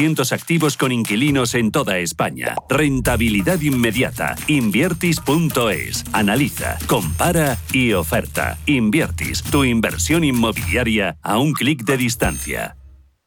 [0.00, 2.54] 200 activos con inquilinos en toda España.
[2.70, 4.34] Rentabilidad inmediata.
[4.46, 6.04] Inviertis.es.
[6.14, 8.56] Analiza, compara y oferta.
[8.64, 12.79] Inviertis, tu inversión inmobiliaria a un clic de distancia.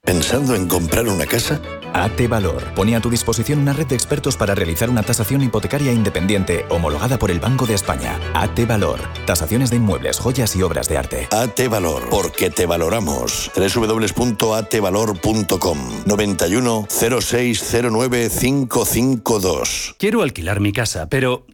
[0.06, 1.62] ¿Pensando en comprar una casa?
[1.94, 5.94] AT Valor pone a tu disposición una red de expertos para realizar una tasación hipotecaria
[5.94, 8.20] independiente homologada por el Banco de España.
[8.34, 9.00] AT Valor.
[9.26, 11.30] Tasaciones de inmuebles, joyas y obras de arte.
[11.32, 13.50] AT Valor, porque te valoramos.
[13.56, 19.96] www.atvalor.com 91 0609 552.
[19.98, 21.46] Quiero alquilar mi casa, pero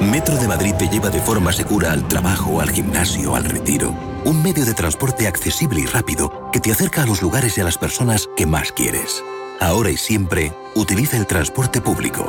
[0.00, 3.94] Metro de Madrid te lleva de forma segura al trabajo, al gimnasio, al retiro.
[4.24, 7.64] Un medio de transporte accesible y rápido que te acerca a los lugares y a
[7.64, 9.22] las personas que más quieres.
[9.60, 12.26] Ahora y siempre, utiliza el transporte público.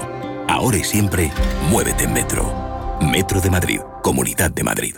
[0.50, 1.32] Ahora y siempre,
[1.70, 2.98] muévete en Metro.
[3.02, 4.96] Metro de Madrid, Comunidad de Madrid.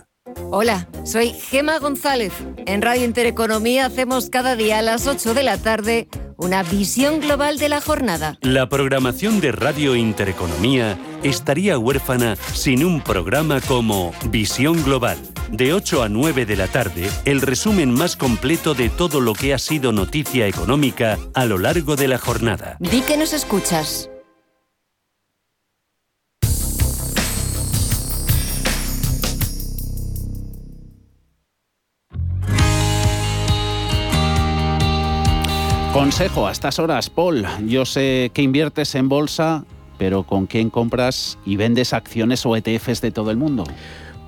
[0.50, 2.34] Hola, soy Gema González.
[2.66, 6.08] En Radio Intereconomía hacemos cada día a las 8 de la tarde
[6.44, 8.38] una visión global de la jornada.
[8.42, 15.18] La programación de Radio Intereconomía estaría huérfana sin un programa como Visión Global.
[15.50, 19.54] De 8 a 9 de la tarde, el resumen más completo de todo lo que
[19.54, 22.76] ha sido noticia económica a lo largo de la jornada.
[22.80, 24.10] Di que nos escuchas.
[35.94, 37.46] Consejo a estas horas, Paul.
[37.68, 39.64] Yo sé que inviertes en bolsa,
[40.00, 43.64] pero ¿con quién compras y vendes acciones o ETFs de todo el mundo?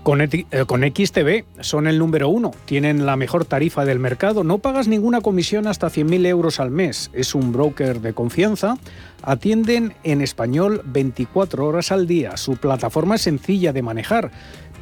[0.06, 4.88] Con, eh, XTB son el número uno, tienen la mejor tarifa del mercado, no pagas
[4.88, 8.78] ninguna comisión hasta 100.000 euros al mes, es un broker de confianza,
[9.24, 14.30] atienden en español 24 horas al día, su plataforma es sencilla de manejar,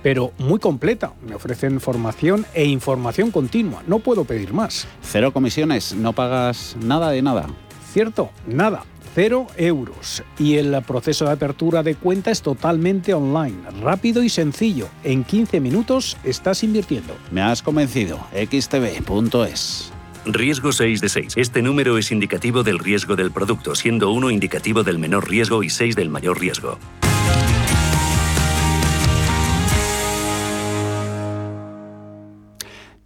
[0.01, 4.89] pero muy completa, me ofrecen formación e información continua, no puedo pedir más.
[5.01, 7.47] Cero comisiones, no pagas nada de nada.
[7.93, 8.83] Cierto, nada.
[9.13, 10.23] Cero euros.
[10.39, 14.87] Y el proceso de apertura de cuenta es totalmente online, rápido y sencillo.
[15.03, 17.15] En 15 minutos estás invirtiendo.
[17.31, 18.19] Me has convencido.
[18.33, 19.91] xtb.es.
[20.25, 21.33] Riesgo 6 de 6.
[21.35, 25.69] Este número es indicativo del riesgo del producto, siendo 1 indicativo del menor riesgo y
[25.69, 26.79] 6 del mayor riesgo.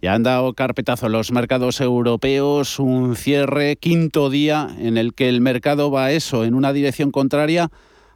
[0.00, 5.40] Ya han dado carpetazo los mercados europeos, un cierre, quinto día en el que el
[5.40, 7.70] mercado va eso, en una dirección contraria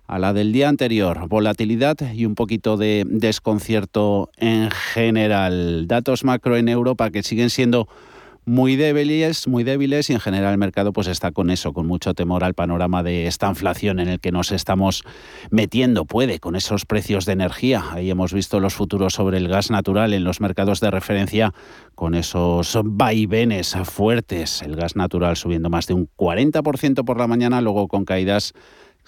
[0.07, 1.27] a la del día anterior.
[1.29, 5.89] Volatilidad y un poquito de desconcierto en general.
[5.89, 7.89] Datos macro en Europa que siguen siendo
[8.45, 12.15] muy débiles, muy débiles y en general el mercado pues está con eso, con mucho
[12.15, 15.05] temor al panorama de esta inflación en el que nos estamos
[15.51, 17.85] metiendo, puede, con esos precios de energía.
[17.93, 21.55] Ahí hemos visto los futuros sobre el gas natural en los mercados de referencia
[21.95, 27.61] con esos vaivenes fuertes, el gas natural subiendo más de un 40% por la mañana,
[27.61, 28.55] luego con caídas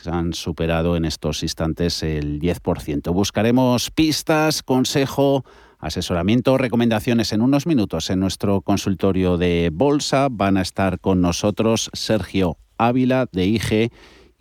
[0.03, 3.12] que han superado en estos instantes el 10%.
[3.12, 5.45] Buscaremos pistas, consejo,
[5.84, 10.28] asesoramiento, recomendaciones en unos minutos en nuestro consultorio de bolsa.
[10.31, 13.93] Van a estar con nosotros Sergio Ávila de IG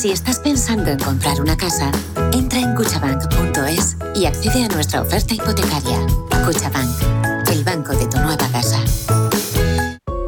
[0.00, 1.90] Si estás pensando en comprar una casa,
[2.32, 5.98] entra en cuchabank.es y accede a nuestra oferta hipotecaria.
[6.44, 8.78] Cuchabank, el banco de tu nueva casa.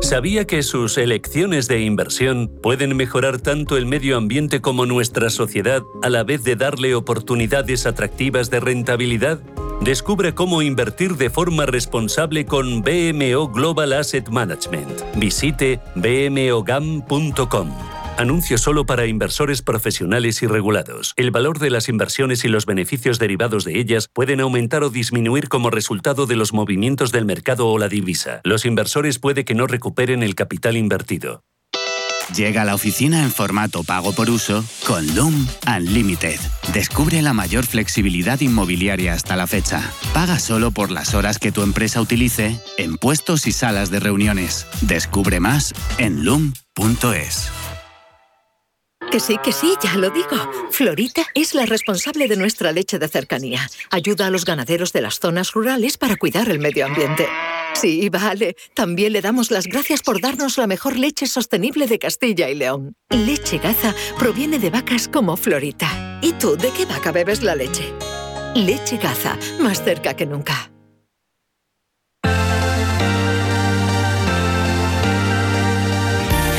[0.00, 5.82] ¿Sabía que sus elecciones de inversión pueden mejorar tanto el medio ambiente como nuestra sociedad
[6.02, 9.38] a la vez de darle oportunidades atractivas de rentabilidad?
[9.82, 15.00] Descubre cómo invertir de forma responsable con BMO Global Asset Management.
[15.14, 17.70] Visite bmogam.com.
[18.20, 21.14] Anuncio solo para inversores profesionales y regulados.
[21.17, 25.49] El valor de las inversiones y los beneficios derivados de ellas pueden aumentar o disminuir
[25.49, 28.43] como resultado de los movimientos del mercado o la divisa.
[28.44, 31.44] Los inversores puede que no recuperen el capital invertido.
[32.37, 36.38] Llega a la oficina en formato pago por uso con Loom Unlimited.
[36.75, 39.90] Descubre la mayor flexibilidad inmobiliaria hasta la fecha.
[40.12, 44.66] Paga solo por las horas que tu empresa utilice en puestos y salas de reuniones.
[44.82, 47.50] Descubre más en loom.es.
[49.10, 50.36] Que sí, que sí, ya lo digo.
[50.70, 53.68] Florita es la responsable de nuestra leche de cercanía.
[53.90, 57.26] Ayuda a los ganaderos de las zonas rurales para cuidar el medio ambiente.
[57.74, 58.54] Sí, vale.
[58.72, 62.94] También le damos las gracias por darnos la mejor leche sostenible de Castilla y León.
[63.08, 66.20] Leche Gaza proviene de vacas como Florita.
[66.22, 67.92] ¿Y tú de qué vaca bebes la leche?
[68.54, 70.70] Leche Gaza, más cerca que nunca.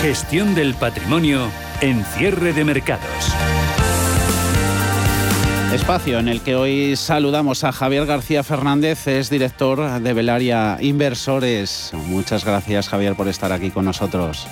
[0.01, 1.49] Gestión del patrimonio
[1.81, 3.33] en cierre de mercados.
[5.73, 11.91] Espacio en el que hoy saludamos a Javier García Fernández, es director de Belaria Inversores.
[12.07, 14.47] Muchas gracias Javier por estar aquí con nosotros.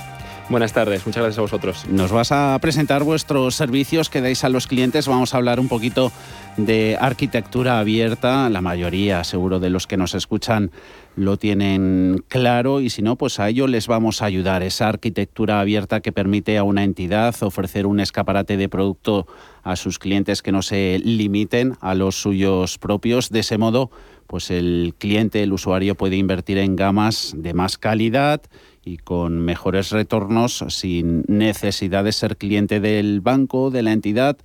[0.50, 1.86] Buenas tardes, muchas gracias a vosotros.
[1.90, 5.08] Nos vas a presentar vuestros servicios que dais a los clientes.
[5.08, 6.12] Vamos a hablar un poquito
[6.58, 8.50] de arquitectura abierta.
[8.50, 10.72] La mayoría, seguro, de los que nos escuchan
[11.20, 14.64] lo tienen claro y si no, pues a ello les vamos a ayudar.
[14.64, 19.28] Esa arquitectura abierta que permite a una entidad ofrecer un escaparate de producto
[19.64, 23.30] a sus clientes que no se limiten a los suyos propios.
[23.30, 23.92] De ese modo,
[24.28, 28.42] pues el cliente, el usuario puede invertir en gamas de más calidad
[28.86, 34.38] y con mejores retornos sin necesidad de ser cliente del banco, de la entidad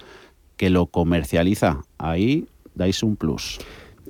[0.57, 1.83] que lo comercializa.
[1.99, 3.61] Ahí dais un plus.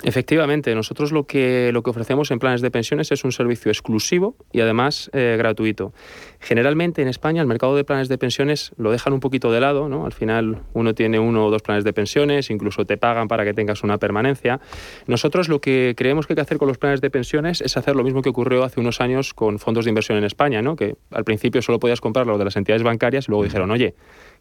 [0.02, 4.35] Efectivamente, nosotros lo que, lo que ofrecemos en planes de pensiones es un servicio exclusivo
[4.52, 5.93] y además eh, gratuito.
[6.41, 9.88] Generalmente en España el mercado de planes de pensiones lo dejan un poquito de lado,
[9.88, 10.05] ¿no?
[10.05, 13.55] Al final uno tiene uno o dos planes de pensiones, incluso te pagan para que
[13.55, 14.61] tengas una permanencia.
[15.06, 17.94] Nosotros lo que creemos que hay que hacer con los planes de pensiones es hacer
[17.94, 20.75] lo mismo que ocurrió hace unos años con fondos de inversión en España, ¿no?
[20.75, 23.94] Que al principio solo podías comprar los de las entidades bancarias y luego dijeron, oye,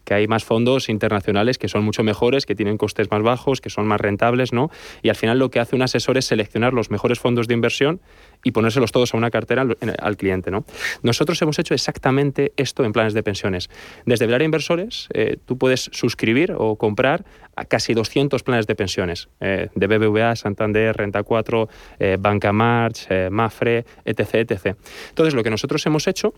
[0.04, 3.70] que hay más fondos internacionales que son mucho mejores, que tienen costes más bajos, que
[3.70, 4.70] son más rentables, ¿no?
[5.02, 8.02] Y al final lo que hace un asesor es seleccionar los mejores fondos de inversión
[8.44, 9.66] y ponérselos todos a una cartera
[10.00, 10.66] al, cliente, ¿no?
[11.02, 13.70] Nosotros hemos hecho exactamente esto en planes de pensiones.
[14.06, 17.26] Desde Velar Inversores, eh, tú puedes suscribir o comprar
[17.56, 23.08] a casi 200 planes de pensiones, eh, de BBVA, Santander, Renta 4, eh, Banca March,
[23.30, 24.76] Mafre, etc, etc.
[25.10, 26.34] Entonces, lo que nosotros hemos hecho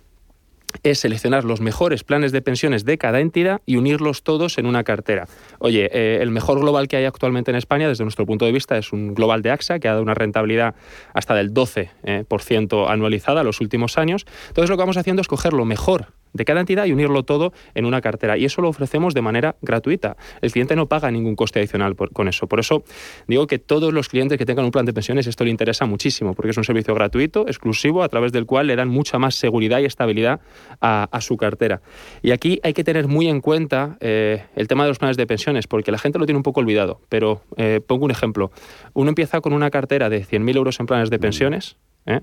[0.83, 4.83] es seleccionar los mejores planes de pensiones de cada entidad y unirlos todos en una
[4.83, 5.27] cartera.
[5.59, 8.77] Oye, eh, el mejor global que hay actualmente en España, desde nuestro punto de vista,
[8.77, 10.75] es un global de AXA, que ha dado una rentabilidad
[11.13, 14.25] hasta del 12% eh, anualizada los últimos años.
[14.47, 17.53] Entonces lo que vamos haciendo es coger lo mejor de cada entidad y unirlo todo
[17.73, 18.37] en una cartera.
[18.37, 20.17] Y eso lo ofrecemos de manera gratuita.
[20.41, 22.47] El cliente no paga ningún coste adicional con eso.
[22.47, 22.83] Por eso
[23.27, 26.33] digo que todos los clientes que tengan un plan de pensiones esto le interesa muchísimo,
[26.33, 29.79] porque es un servicio gratuito, exclusivo, a través del cual le dan mucha más seguridad
[29.79, 30.41] y estabilidad
[30.81, 31.81] a, su cartera.
[32.21, 35.25] Y aquí hay que tener muy en cuenta eh, el tema de los planes de
[35.25, 36.99] pensiones, porque la gente lo tiene un poco olvidado.
[37.09, 38.51] Pero eh, pongo un ejemplo.
[38.93, 41.77] Uno empieza con una cartera de 100.000 euros en planes de pensiones.
[42.05, 42.21] ¿eh?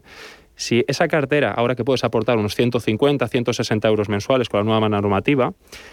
[0.54, 4.88] Si esa cartera, ahora que puedes aportar unos 150, 160 euros mensuales con la nueva
[4.88, 5.52] normativa,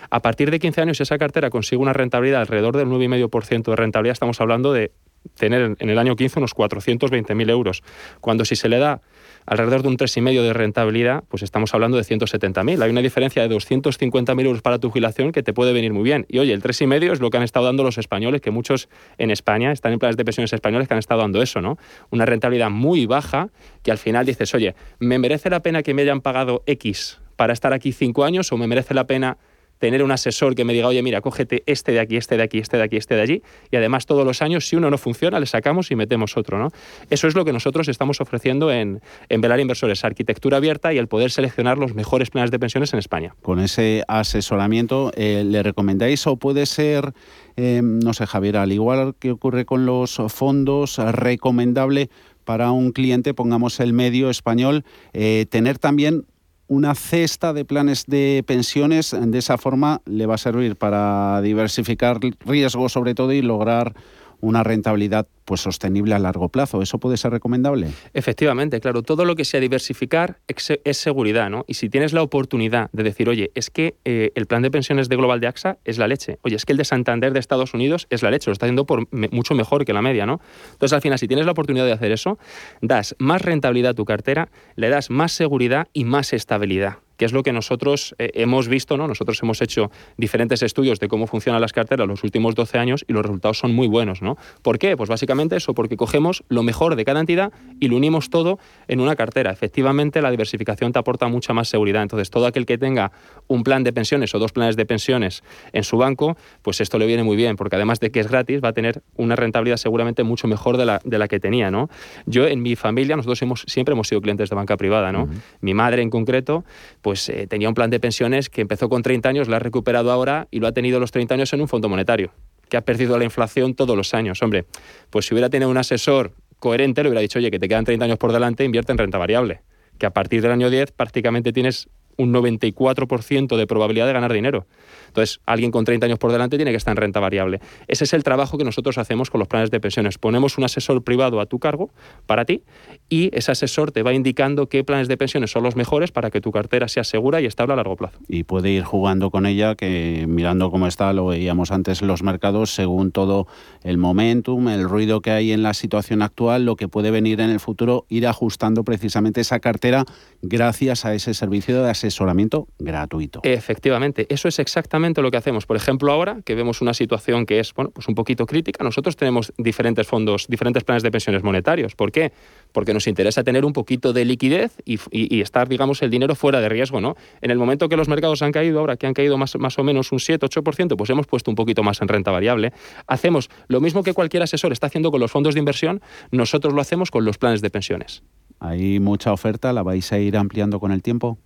[0.09, 4.13] a partir de 15 años esa cartera consigue una rentabilidad alrededor del 9,5% de rentabilidad,
[4.13, 4.91] estamos hablando de
[5.37, 7.83] tener en el año 15 unos 420.000 euros.
[8.21, 9.01] Cuando si se le da
[9.49, 12.83] alrededor de un 3,5 de rentabilidad, pues estamos hablando de 170.000.
[12.83, 16.27] Hay una diferencia de 250.000 euros para tu jubilación que te puede venir muy bien.
[16.29, 19.31] Y oye, el 3,5 es lo que han estado dando los españoles, que muchos en
[19.31, 21.79] España están en planes de pensiones españoles que han estado dando eso, ¿no?
[22.11, 23.49] Una rentabilidad muy baja
[23.81, 27.51] que al final dices, oye, ¿me merece la pena que me hayan pagado X para
[27.51, 29.39] estar aquí cinco años o me merece la pena
[29.79, 32.59] tener un asesor que me diga, oye, mira, cógete este de aquí, este de aquí,
[32.59, 35.39] este de aquí, este de allí, y además todos los años, si uno no funciona,
[35.39, 36.69] le sacamos y metemos otro, ¿no?
[37.09, 41.31] Eso es lo que nosotros estamos ofreciendo en, Velar Inversores, arquitectura abierta y el poder
[41.31, 43.33] seleccionar los mejores planes de pensiones en España.
[43.41, 47.13] Con ese asesoramiento, eh, ¿le recomendáis o puede ser,
[47.55, 52.09] eh, no sé, Javier, al igual que ocurre con los fondos, recomendable
[52.43, 54.83] para un cliente, pongamos el medio español,
[55.13, 56.25] eh, tener también
[56.69, 59.13] una cesta de planes de pensiones.
[59.19, 63.95] De esa forma le va a servir para diversificar riesgos sobre todo y lograr
[64.41, 66.81] una rentabilidad pues sostenible a largo plazo.
[66.81, 67.87] ¿Eso puede ser recomendable?
[68.13, 69.01] Efectivamente, claro.
[69.01, 71.65] Todo lo que sea diversificar es seguridad, ¿no?
[71.67, 75.09] Y si tienes la oportunidad de decir, oye, es que eh, el plan de pensiones
[75.09, 76.37] de Global de AXA es la leche.
[76.43, 78.49] Oye, es que el de Santander de Estados Unidos es la leche.
[78.49, 80.39] Lo está haciendo por mucho mejor que la media, ¿no?
[80.73, 82.37] Entonces, al final, si tienes la oportunidad de hacer eso,
[82.81, 86.97] das más rentabilidad a tu cartera, le das más seguridad y más estabilidad.
[87.19, 89.05] Que es lo que nosotros eh, hemos visto, ¿no?
[89.05, 93.13] Nosotros hemos hecho diferentes estudios de cómo funcionan las carteras los últimos 12 años y
[93.13, 94.37] los resultados son muy buenos, ¿no?
[94.61, 94.95] ¿Por qué?
[94.95, 98.57] Pues básicamente eso, porque cogemos lo mejor de cada entidad y lo unimos todo
[98.87, 99.51] en una cartera.
[99.51, 102.03] Efectivamente, la diversificación te aporta mucha más seguridad.
[102.03, 103.11] Entonces, todo aquel que tenga
[103.47, 107.05] un plan de pensiones o dos planes de pensiones en su banco, pues esto le
[107.05, 110.23] viene muy bien, porque además de que es gratis, va a tener una rentabilidad seguramente
[110.23, 111.89] mucho mejor de la, de la que tenía, ¿no?
[112.27, 115.27] Yo en mi familia, nosotros hemos, siempre hemos sido clientes de banca privada, ¿no?
[115.59, 116.63] Mi madre en concreto,
[117.01, 120.11] pues eh, tenía un plan de pensiones que empezó con 30 años, lo ha recuperado
[120.11, 122.31] ahora y lo ha tenido los 30 años en un fondo monetario,
[122.69, 124.41] que ha perdido la inflación todos los años.
[124.43, 124.65] Hombre,
[125.09, 128.05] pues si hubiera tenido un asesor coherente, le hubiera dicho, oye, que te quedan 30
[128.05, 129.61] años por delante, invierte en renta variable,
[129.97, 134.67] que a partir del año 10 prácticamente tienes un 94% de probabilidad de ganar dinero.
[135.09, 137.59] Entonces, alguien con 30 años por delante tiene que estar en renta variable.
[137.87, 140.17] Ese es el trabajo que nosotros hacemos con los planes de pensiones.
[140.17, 141.89] Ponemos un asesor privado a tu cargo
[142.25, 142.63] para ti
[143.09, 146.41] y ese asesor te va indicando qué planes de pensiones son los mejores para que
[146.41, 148.19] tu cartera sea segura y estable a largo plazo.
[148.27, 152.23] Y puede ir jugando con ella, que mirando cómo está, lo veíamos antes en los
[152.23, 153.47] mercados, según todo
[153.83, 157.49] el momentum, el ruido que hay en la situación actual, lo que puede venir en
[157.49, 160.05] el futuro, ir ajustando precisamente esa cartera
[160.41, 163.41] gracias a ese servicio de asesoramiento gratuito.
[163.43, 165.65] Efectivamente, eso es exactamente lo que hacemos.
[165.65, 169.15] Por ejemplo, ahora que vemos una situación que es bueno, pues un poquito crítica, nosotros
[169.15, 171.95] tenemos diferentes fondos, diferentes planes de pensiones monetarios.
[171.95, 172.31] ¿Por qué?
[172.71, 176.69] Porque nos interesa tener un poquito de liquidez y, estar, digamos, el dinero fuera de
[176.69, 177.15] riesgo, ¿no?
[177.41, 179.83] En el momento que los mercados han caído, ahora que han caído más, más o
[179.83, 182.73] menos un 7-8%, pues hemos puesto un poquito más en renta variable.
[183.07, 186.01] Hacemos lo mismo que cualquier asesor está haciendo con los fondos de inversión,
[186.31, 188.23] nosotros lo hacemos con los planes de pensiones.
[188.59, 189.71] ¿Hay mucha oferta?
[189.71, 191.37] ¿La vais a ir ampliando con el tiempo?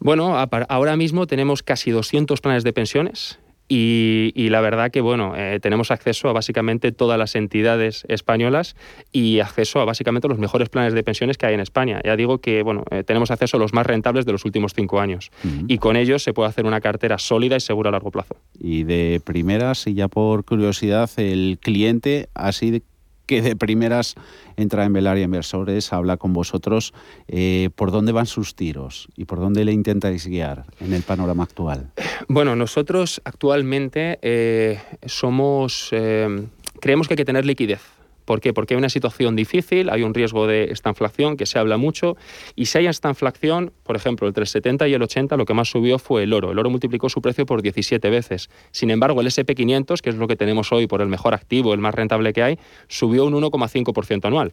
[0.00, 0.36] Bueno,
[0.68, 3.38] ahora mismo tenemos casi 200 planes de pensiones.
[3.70, 8.76] Y, la verdad que bueno, eh, tenemos acceso a básicamente todas las entidades españolas
[9.12, 12.00] y acceso a básicamente los mejores planes de pensiones que hay en España.
[12.02, 15.00] Ya digo que bueno, eh, tenemos acceso a los más rentables de los últimos cinco
[15.00, 15.30] años
[15.66, 18.36] y con ellos se puede hacer una cartera sólida y segura a largo plazo.
[18.58, 22.82] Y de primeras, y ya por curiosidad, el cliente así
[23.28, 24.16] que de primeras
[24.56, 26.94] entra en Velaria Inversores, habla con vosotros,
[27.28, 31.44] eh, ¿por dónde van sus tiros y por dónde le intentáis guiar en el panorama
[31.44, 31.92] actual?
[32.26, 36.48] Bueno, nosotros actualmente eh, somos, eh,
[36.80, 37.97] creemos que hay que tener liquidez
[38.28, 38.52] ¿Por qué?
[38.52, 42.18] Porque hay una situación difícil, hay un riesgo de esta inflación que se habla mucho
[42.56, 45.54] y si hay esta inflación, por ejemplo, entre el 70 y el 80 lo que
[45.54, 46.52] más subió fue el oro.
[46.52, 48.50] El oro multiplicó su precio por 17 veces.
[48.70, 51.80] Sin embargo, el SP500, que es lo que tenemos hoy por el mejor activo, el
[51.80, 54.52] más rentable que hay, subió un 1,5% anual.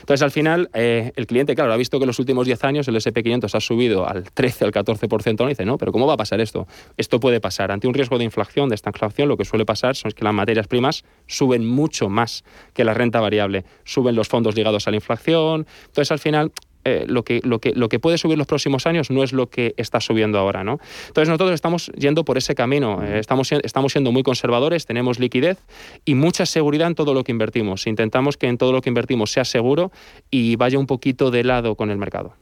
[0.00, 2.88] Entonces, al final, eh, el cliente, claro, ha visto que en los últimos 10 años
[2.88, 6.16] el SP500 ha subido al 13, al 14%, y dice, no, pero ¿cómo va a
[6.16, 6.66] pasar esto?
[6.96, 7.70] Esto puede pasar.
[7.70, 10.34] Ante un riesgo de inflación, de esta inflación, lo que suele pasar es que las
[10.34, 13.64] materias primas suben mucho más que la renta variable.
[13.84, 15.66] Suben los fondos ligados a la inflación.
[15.86, 16.52] Entonces, al final,
[16.84, 19.50] eh, lo, que, lo, que, lo que puede subir los próximos años no es lo
[19.50, 20.64] que está subiendo ahora.
[20.64, 20.78] ¿no?
[21.08, 25.58] Entonces nosotros estamos yendo por ese camino, eh, estamos, estamos siendo muy conservadores, tenemos liquidez
[26.06, 27.86] y mucha seguridad en todo lo que invertimos.
[27.86, 29.92] Intentamos que en todo lo que invertimos sea seguro
[30.30, 32.34] y vaya un poquito de lado con el mercado.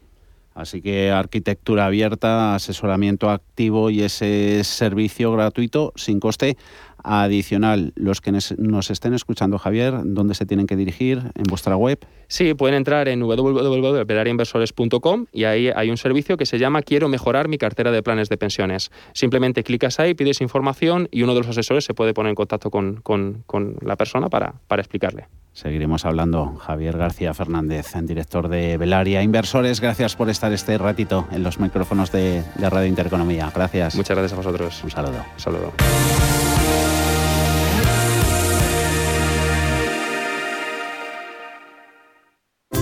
[0.55, 6.57] Así que arquitectura abierta, asesoramiento activo y ese servicio gratuito sin coste
[7.03, 7.93] adicional.
[7.97, 11.19] Los que nos estén escuchando, Javier, ¿dónde se tienen que dirigir?
[11.35, 11.99] ¿En vuestra web?
[12.27, 17.49] Sí, pueden entrar en www.velariainversores.com y ahí hay un servicio que se llama Quiero mejorar
[17.49, 18.91] mi cartera de planes de pensiones.
[19.13, 22.71] Simplemente clicas ahí, pides información y uno de los asesores se puede poner en contacto
[22.71, 23.03] con,
[23.81, 25.27] la persona para, para explicarle.
[25.53, 26.55] Seguiremos hablando.
[26.57, 32.13] Javier García Fernández, director de Velaria Inversores, gracias por estar este ratito en los micrófonos
[32.13, 33.51] de, de Radio Intereconomía.
[33.53, 33.97] Gracias.
[33.97, 34.85] Muchas gracias a vosotros.
[34.85, 35.25] Un saludo.
[35.35, 35.73] Un saludo.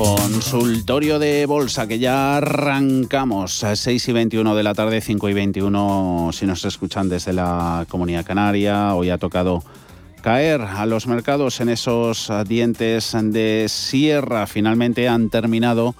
[0.00, 5.34] Consultorio de bolsa, que ya arrancamos a 6 y 21 de la tarde, 5 y
[5.34, 8.94] 21 si nos escuchan desde la Comunidad Canaria.
[8.94, 9.62] Hoy ha tocado
[10.22, 14.46] caer a los mercados en esos dientes de sierra.
[14.46, 15.94] Finalmente han terminado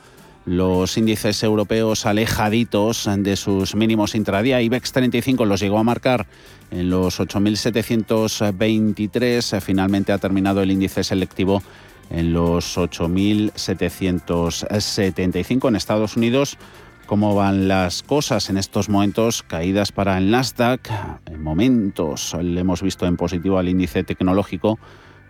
[0.46, 4.62] los índices europeos alejaditos de sus mínimos intradía.
[4.62, 6.26] IBEX 35 los llegó a marcar
[6.70, 9.60] en los 8.723.
[9.60, 11.62] Finalmente ha terminado el índice selectivo
[12.10, 16.58] en los 8.775 en Estados Unidos.
[17.06, 19.42] ¿Cómo van las cosas en estos momentos?
[19.42, 20.88] Caídas para el Nasdaq.
[21.26, 24.78] En momentos le hemos visto en positivo al índice tecnológico.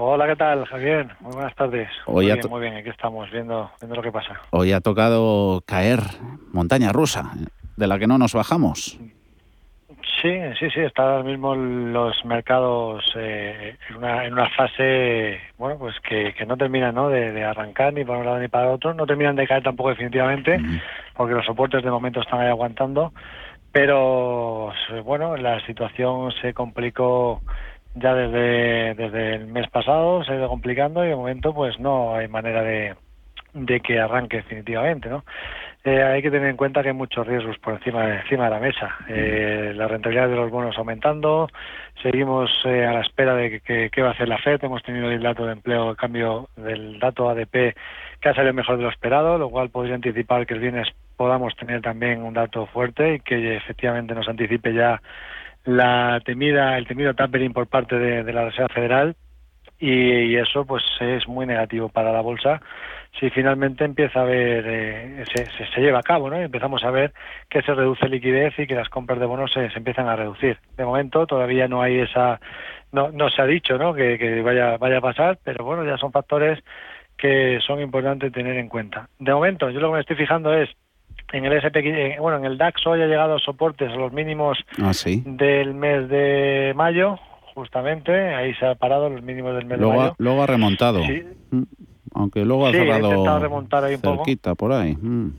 [0.00, 1.08] Hola, ¿qué tal, Javier?
[1.18, 1.88] Muy buenas tardes.
[2.06, 4.40] muy, bien, muy bien, aquí estamos viendo, viendo lo que pasa.
[4.50, 5.98] Hoy ha tocado caer
[6.52, 7.32] montaña rusa,
[7.76, 8.96] de la que no nos bajamos.
[10.20, 15.78] Sí, sí, sí, están ahora mismo los mercados eh, en, una, en una fase, bueno,
[15.78, 17.08] pues que, que no terminan ¿no?
[17.08, 20.60] De, arrancar ni para un lado ni para otro, no terminan de caer tampoco definitivamente,
[21.14, 23.12] porque los soportes de momento están ahí aguantando,
[23.70, 24.72] pero
[25.04, 27.42] bueno, la situación se complicó
[27.94, 32.16] ya desde, desde el mes pasado, se ha ido complicando y de momento pues no
[32.16, 32.96] hay manera de,
[33.54, 35.24] de que arranque definitivamente, ¿no?
[35.84, 38.50] Eh, hay que tener en cuenta que hay muchos riesgos por encima de, encima de
[38.50, 38.96] la mesa.
[39.08, 41.48] Eh, la rentabilidad de los bonos aumentando,
[42.02, 44.64] seguimos eh, a la espera de que, que, va a hacer la FED.
[44.64, 47.74] Hemos tenido el dato de empleo, el cambio del dato ADP
[48.20, 51.54] que ha salido mejor de lo esperado, lo cual podría anticipar que el viernes podamos
[51.56, 55.00] tener también un dato fuerte y que efectivamente nos anticipe ya
[55.64, 59.16] la temida, el temido tapering por parte de, la Reserva Federal
[59.78, 62.60] y, eso pues es muy negativo para la bolsa
[63.18, 66.90] si finalmente empieza a ver eh, se, se, lleva a cabo no y empezamos a
[66.90, 67.12] ver
[67.48, 70.58] que se reduce liquidez y que las compras de bonos se, se empiezan a reducir.
[70.76, 72.40] De momento todavía no hay esa
[72.92, 75.96] no, no se ha dicho no que, que vaya vaya a pasar pero bueno ya
[75.96, 76.62] son factores
[77.16, 79.08] que son importantes tener en cuenta.
[79.18, 80.70] De momento yo lo que me estoy fijando es
[81.32, 84.12] en el SP, eh, bueno, en el DAX hoy ha llegado a soportes a los
[84.12, 84.92] mínimos ah,
[85.24, 87.18] del mes de mayo,
[87.54, 90.14] justamente, ahí se ha parado los mínimos del mes luego de mayo.
[90.18, 91.00] luego ha remontado.
[91.50, 91.62] Mm,
[92.14, 94.96] aunque luego ha cerrado remontar ahí un cerquita por ahí.
[94.96, 95.30] Mm.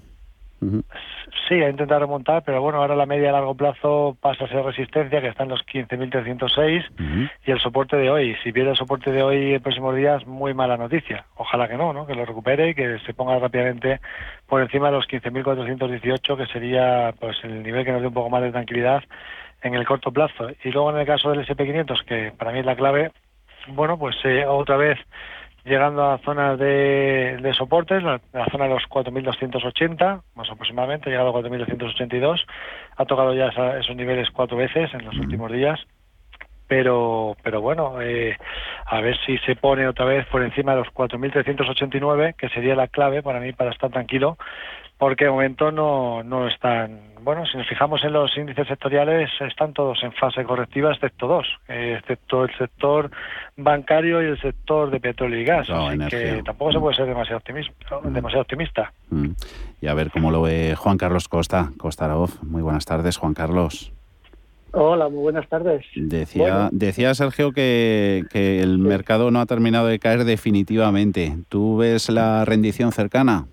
[1.48, 4.64] Sí, ha intentado remontar, pero bueno, ahora la media a largo plazo pasa a ser
[4.64, 8.36] resistencia, que está en los 15.306, y el soporte de hoy.
[8.44, 11.26] Si pierde el soporte de hoy en próximos días, muy mala noticia.
[11.36, 12.06] Ojalá que no, ¿no?
[12.06, 14.02] Que lo recupere y que se ponga rápidamente
[14.48, 18.30] por encima de los 15.418, que sería pues el nivel que nos dé un poco
[18.30, 19.04] más de tranquilidad
[19.62, 20.50] en el corto plazo.
[20.64, 23.12] Y luego en el caso del SP500, que para mí es la clave,
[23.68, 25.00] bueno, pues eh, otra vez
[25.70, 31.12] llegando a zonas de, de soportes, la, la, zona de los 4.280, más aproximadamente, ha
[31.12, 32.46] llegado a 4.282,
[32.98, 35.80] ha tocado ya esa, esos niveles cuatro veces en los últimos días,
[36.68, 38.38] pero pero bueno, eh,
[38.86, 42.88] a ver si se pone otra vez por encima de los 4.389, que sería la
[42.88, 44.38] clave para mí para estar tranquilo,
[45.00, 49.74] porque de momento no, no están, bueno, si nos fijamos en los índices sectoriales, están
[49.74, 53.10] todos en fase correctiva, excepto dos, excepto el sector
[53.56, 57.06] bancario y el sector de petróleo y gas, no, así que tampoco se puede ser
[57.08, 57.74] demasiado optimista.
[58.04, 58.14] Mm.
[58.14, 58.94] Demasiado optimista.
[59.10, 59.30] Mm.
[59.82, 63.94] Y a ver cómo lo ve Juan Carlos Costa, Costa Muy buenas tardes, Juan Carlos.
[64.74, 65.86] Hola, muy buenas tardes.
[65.96, 71.38] Decía, decía Sergio que, que el mercado no ha terminado de caer definitivamente.
[71.48, 73.46] ¿Tú ves la rendición cercana?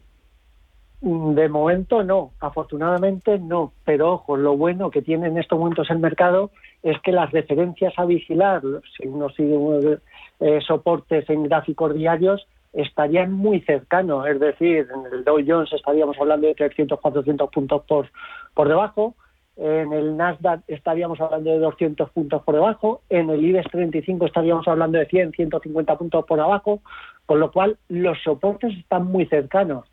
[1.06, 5.88] Mm, de momento no, afortunadamente no, pero ojo, lo bueno que tiene en estos momentos
[5.88, 6.50] el mercado
[6.82, 8.60] es que las referencias a vigilar,
[8.96, 9.98] si uno sigue
[10.40, 16.16] eh, soportes en gráficos diarios, estarían muy cercanos, es decir, en el Dow Jones estaríamos
[16.18, 18.10] hablando de 300, 400 puntos por,
[18.52, 19.14] por debajo,
[19.56, 24.66] en el Nasdaq estaríamos hablando de 200 puntos por debajo, en el IBEX 35 estaríamos
[24.66, 26.80] hablando de 100, 150 puntos por abajo,
[27.26, 29.86] con lo cual los soportes están muy cercanos.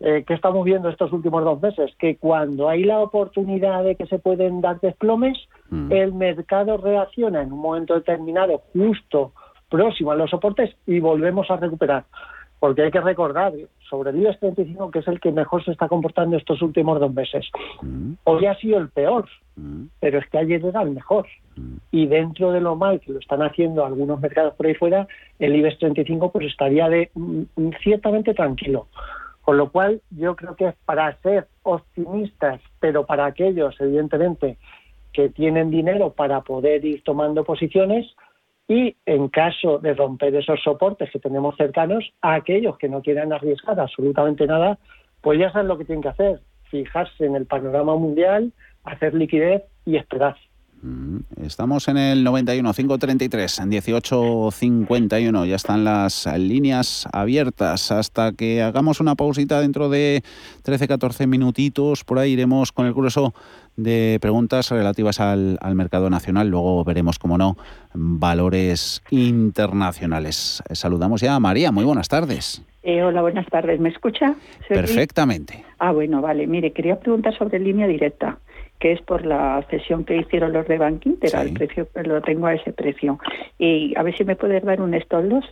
[0.00, 1.94] Eh, ¿Qué estamos viendo estos últimos dos meses?
[1.98, 5.38] Que cuando hay la oportunidad de que se pueden dar desplomes,
[5.70, 5.90] mm.
[5.90, 9.32] el mercado reacciona en un momento determinado, justo
[9.70, 12.04] próximo a los soportes, y volvemos a recuperar.
[12.60, 13.52] Porque hay que recordar,
[13.88, 17.12] sobre el IBEX 35, que es el que mejor se está comportando estos últimos dos
[17.12, 17.46] meses.
[17.80, 18.12] Mm.
[18.24, 19.84] Hoy ha sido el peor, mm.
[20.00, 21.26] pero es que ayer era el mejor.
[21.90, 25.56] Y dentro de lo mal que lo están haciendo algunos mercados por ahí fuera, el
[25.56, 27.10] IBEX 35 pues estaría de
[27.82, 28.88] ciertamente tranquilo.
[29.46, 34.58] Con lo cual, yo creo que es para ser optimistas, pero para aquellos, evidentemente,
[35.12, 38.12] que tienen dinero para poder ir tomando posiciones
[38.66, 43.32] y, en caso de romper esos soportes que tenemos cercanos, a aquellos que no quieran
[43.32, 44.80] arriesgar absolutamente nada,
[45.20, 49.62] pues ya saben lo que tienen que hacer, fijarse en el panorama mundial, hacer liquidez
[49.84, 50.34] y esperar.
[50.86, 55.44] Mm, estamos en el 91 533 18 51.
[55.44, 57.90] Ya están las líneas abiertas.
[57.90, 60.22] Hasta que hagamos una pausita dentro de
[60.62, 63.34] 13 14 minutitos, por ahí iremos con el grueso
[63.74, 66.48] de preguntas relativas al, mercado nacional.
[66.48, 67.56] Luego veremos, como no,
[67.92, 70.62] valores internacionales.
[70.70, 71.72] Saludamos ya a María.
[71.72, 72.62] Muy buenas tardes.
[72.84, 73.80] Eh, hola, buenas tardes.
[73.80, 74.36] ¿Me escucha?
[74.68, 75.64] Perfectamente.
[75.80, 76.46] Ah, bueno, vale.
[76.46, 78.38] Mire, quería preguntar sobre línea directa
[78.78, 82.46] que es por la cesión que hicieron los de Bank Inter, el precio, lo tengo
[82.46, 83.18] a ese precio.
[83.58, 85.44] Y a ver si me puedes dar un stop loss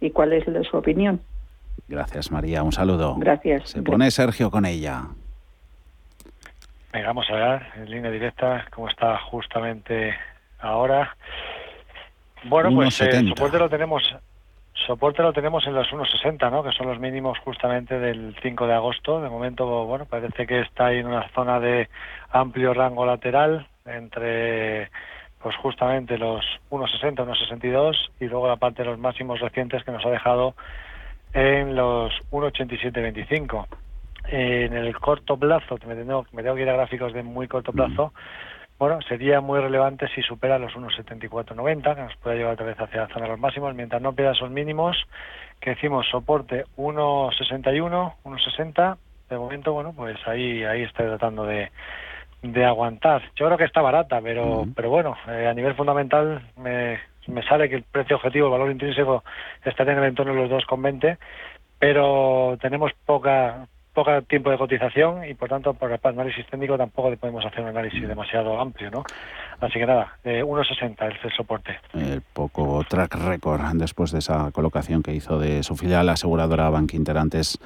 [0.00, 1.20] y cuál es su opinión.
[1.88, 2.62] Gracias, María.
[2.62, 3.14] Un saludo.
[3.18, 3.70] Gracias.
[3.70, 5.04] Se pone Sergio con ella.
[6.92, 10.14] Venga, vamos a ver en línea directa cómo está justamente
[10.58, 11.14] ahora.
[12.44, 14.02] Bueno, pues eh, el soporte lo tenemos
[14.86, 16.62] Soporte lo tenemos en los 1,60, ¿no?
[16.62, 19.20] Que son los mínimos justamente del 5 de agosto.
[19.20, 21.88] De momento, bueno, parece que está ahí en una zona de
[22.30, 24.90] amplio rango lateral entre,
[25.42, 30.06] pues justamente los 1,60, 1,62 y luego la parte de los máximos recientes que nos
[30.06, 30.54] ha dejado
[31.32, 33.66] en los 1,8725.
[34.28, 37.72] En el corto plazo, me tengo, me tengo que ir a gráficos de muy corto
[37.72, 38.12] plazo,
[38.78, 43.02] bueno, sería muy relevante si supera los 1,7490, que nos puede llevar otra vez hacia
[43.02, 44.96] la zona de los máximos, mientras no pida esos mínimos,
[45.60, 48.96] que decimos soporte 1,61, 1,60,
[49.30, 51.70] de momento, bueno, pues ahí, ahí está tratando de,
[52.42, 53.22] de aguantar.
[53.34, 57.68] Yo creo que está barata, pero, pero bueno, eh, a nivel fundamental me, me sale
[57.68, 59.24] que el precio objetivo, el valor intrínseco,
[59.64, 61.18] está en el entorno de los 2,20,
[61.78, 67.08] pero tenemos poca poco tiempo de cotización y por tanto por el análisis técnico tampoco
[67.08, 69.02] le podemos hacer un análisis demasiado amplio, ¿no?
[69.58, 71.78] Así que nada, eh, 1.60 el soporte.
[71.94, 76.92] El poco track record después de esa colocación que hizo de su filial aseguradora Bank
[76.92, 77.58] Inter antes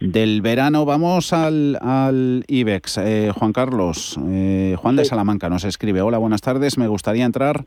[0.00, 0.86] del verano.
[0.86, 2.96] Vamos al, al IBEX.
[2.98, 7.66] Eh, Juan Carlos, eh, Juan de Salamanca nos escribe, hola, buenas tardes, me gustaría entrar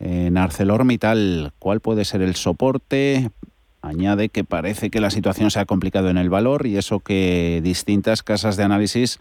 [0.00, 1.52] en ArcelorMittal.
[1.60, 3.30] ¿Cuál puede ser el soporte?
[3.82, 7.60] Añade que parece que la situación se ha complicado en el valor y eso que
[7.64, 9.18] distintas casas de análisis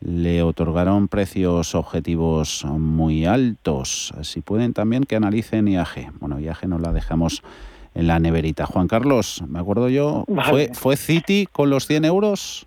[0.00, 4.12] le otorgaron precios objetivos muy altos.
[4.22, 6.12] Si pueden también que analicen IAG.
[6.18, 7.44] Bueno, IAG no la dejamos
[7.94, 8.66] en la neverita.
[8.66, 12.66] Juan Carlos, me acuerdo yo, ¿fue, ¿fue Citi con los 100 euros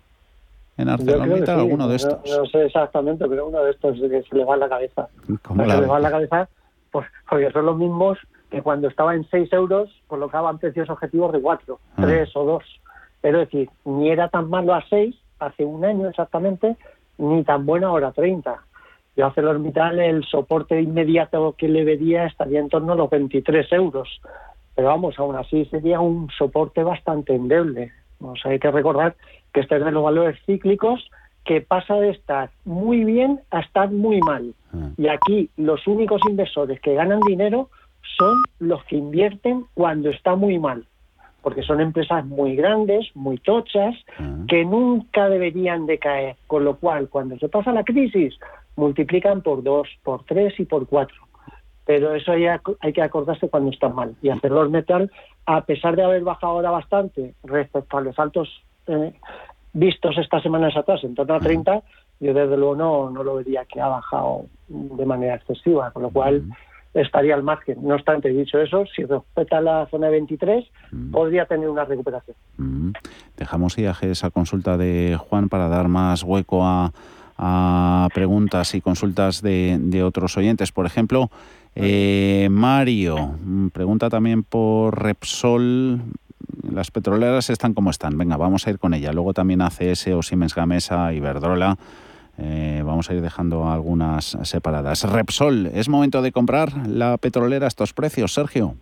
[0.78, 2.18] en ArcelorMittal, alguno de estos?
[2.24, 5.08] No, sé exactamente, pero uno de estos que se le va a la cabeza.
[5.42, 6.48] ¿Cómo se le va a la cabeza?
[6.90, 8.18] Pues porque son los mismos
[8.56, 12.38] que cuando estaba en 6 euros colocaban precios objetivos de 4, 3 ah.
[12.38, 12.64] o 2.
[13.20, 16.76] Pero es decir, ni era tan malo a 6 hace un año exactamente,
[17.18, 18.56] ni tan bueno ahora a 30.
[19.14, 23.70] Yo hace orbital el soporte inmediato que le vería estaría en torno a los 23
[23.72, 24.22] euros.
[24.74, 27.92] Pero vamos, aún así sería un soporte bastante endeble.
[28.20, 29.16] O sea, hay que recordar
[29.52, 31.10] que este es de los valores cíclicos
[31.44, 34.54] que pasa de estar muy bien a estar muy mal.
[34.72, 34.88] Ah.
[34.96, 37.68] Y aquí los únicos inversores que ganan dinero
[38.16, 40.86] son los que invierten cuando está muy mal,
[41.42, 43.94] porque son empresas muy grandes, muy tochas,
[44.48, 48.38] que nunca deberían de caer, con lo cual cuando se pasa la crisis
[48.76, 51.16] multiplican por dos, por tres y por cuatro.
[51.84, 54.16] Pero eso ya hay que acordarse cuando está mal.
[54.20, 55.10] Y hacerlo metal,
[55.46, 58.48] a pesar de haber bajado ahora bastante respecto a los altos
[58.88, 59.12] eh,
[59.72, 61.82] vistos estas semanas atrás, en torno a 30,
[62.18, 66.10] yo desde luego no, no lo vería que ha bajado de manera excesiva, con lo
[66.10, 66.44] cual
[67.00, 67.78] estaría al margen.
[67.82, 70.64] No obstante, dicho eso, si respeta la zona 23,
[71.12, 72.36] podría tener una recuperación.
[73.36, 76.92] Dejamos IAG esa consulta de Juan para dar más hueco a,
[78.14, 80.72] preguntas y consultas de, de otros oyentes.
[80.72, 81.30] Por ejemplo,
[81.78, 86.00] eh, Mario mm, pregunta también por Repsol.
[86.72, 88.16] Las petroleras están como están.
[88.16, 89.12] Venga, vamos a ir con ella.
[89.12, 91.76] Luego también ACS o Siemens Gamesa, Iberdrola.
[92.38, 95.10] Eh, vamos a ir dejando algunas separadas.
[95.10, 98.74] Repsol, ¿es momento de comprar la petrolera a estos precios, Sergio?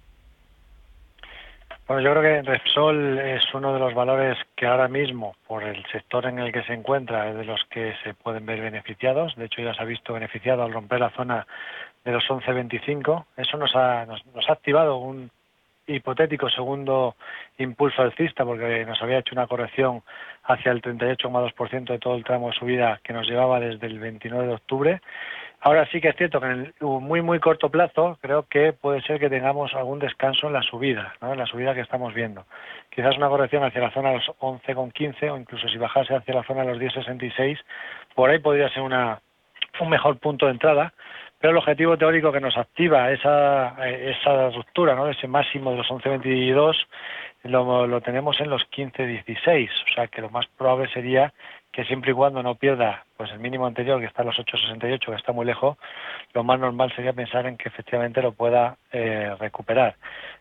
[1.87, 5.85] Bueno, yo creo que Repsol es uno de los valores que ahora mismo, por el
[5.93, 9.37] sector en el que se encuentra, es de los que se pueden ver beneficiados.
[9.37, 11.47] De hecho, ya se ha visto beneficiado al romper la zona
[12.03, 13.25] de los 11.25.
[13.37, 15.31] Eso nos ha, nos, ha activado un
[15.87, 17.17] hipotético segundo
[17.59, 20.03] impulso alcista porque nos había hecho una corrección
[20.45, 24.47] hacia el 38,2% de todo el tramo de subida que nos llevaba desde el 29
[24.47, 25.01] de octubre.
[25.61, 29.01] Ahora sí que es cierto que en el muy muy corto plazo creo que puede
[29.03, 31.33] ser que tengamos algún descanso en la subida, ¿no?
[31.33, 32.45] en la subida que estamos viendo.
[32.91, 36.43] Quizás una corrección hacia la zona de los 11,15 o incluso si bajase hacia la
[36.43, 37.59] zona de los 10,66,
[38.15, 39.21] por ahí podría ser una,
[39.81, 40.93] un mejor punto de entrada
[41.45, 45.11] pero el objetivo teórico que nos activa esa, esa ruptura, ¿no?
[45.11, 46.75] ese máximo de los 11.22,
[47.45, 51.33] lo, tenemos en los 15.16, o sea que lo más probable sería
[51.71, 55.07] que siempre y cuando no pierda pues el mínimo anterior, que está en los 8.68,
[55.07, 55.77] que está muy lejos,
[56.33, 59.97] lo más normal sería pensar en que efectivamente lo pueda eh, recuperar.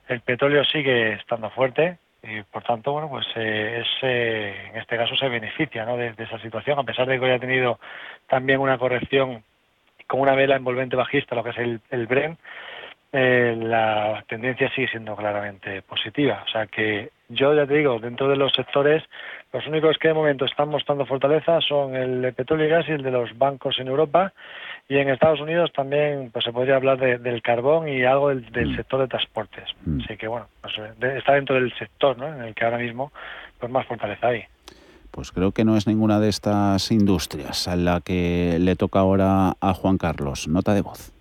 [0.07, 5.15] El petróleo sigue estando fuerte, y por tanto, bueno, pues eh, eh, en este caso
[5.15, 5.97] se beneficia ¿no?
[5.97, 7.79] de, de, esa situación, a pesar de que hoy ha tenido
[8.27, 9.43] también una corrección
[10.07, 12.37] con una vela envolvente bajista, lo que es el, el Bren,
[13.15, 16.43] eh, la tendencia sigue siendo claramente positiva.
[16.47, 19.03] O sea que yo ya te digo, dentro de los sectores,
[19.53, 22.93] los únicos que de momento están mostrando fortaleza son el de petróleo y gas y
[22.93, 24.33] el de los bancos en Europa.
[24.89, 28.75] Y en Estados Unidos también pues se podría hablar del carbón y algo del, mm.
[28.75, 29.69] sector de transportes.
[29.85, 30.01] Mm.
[30.01, 30.73] Así que bueno, pues,
[31.15, 32.27] está dentro del sector ¿no?
[32.27, 33.11] en el que ahora mismo
[33.59, 34.43] pues más fortaleza hay.
[35.11, 39.53] Pues creo que no es ninguna de estas industrias a la que le toca ahora
[39.61, 40.47] a Juan Carlos.
[40.47, 41.13] Nota de voz.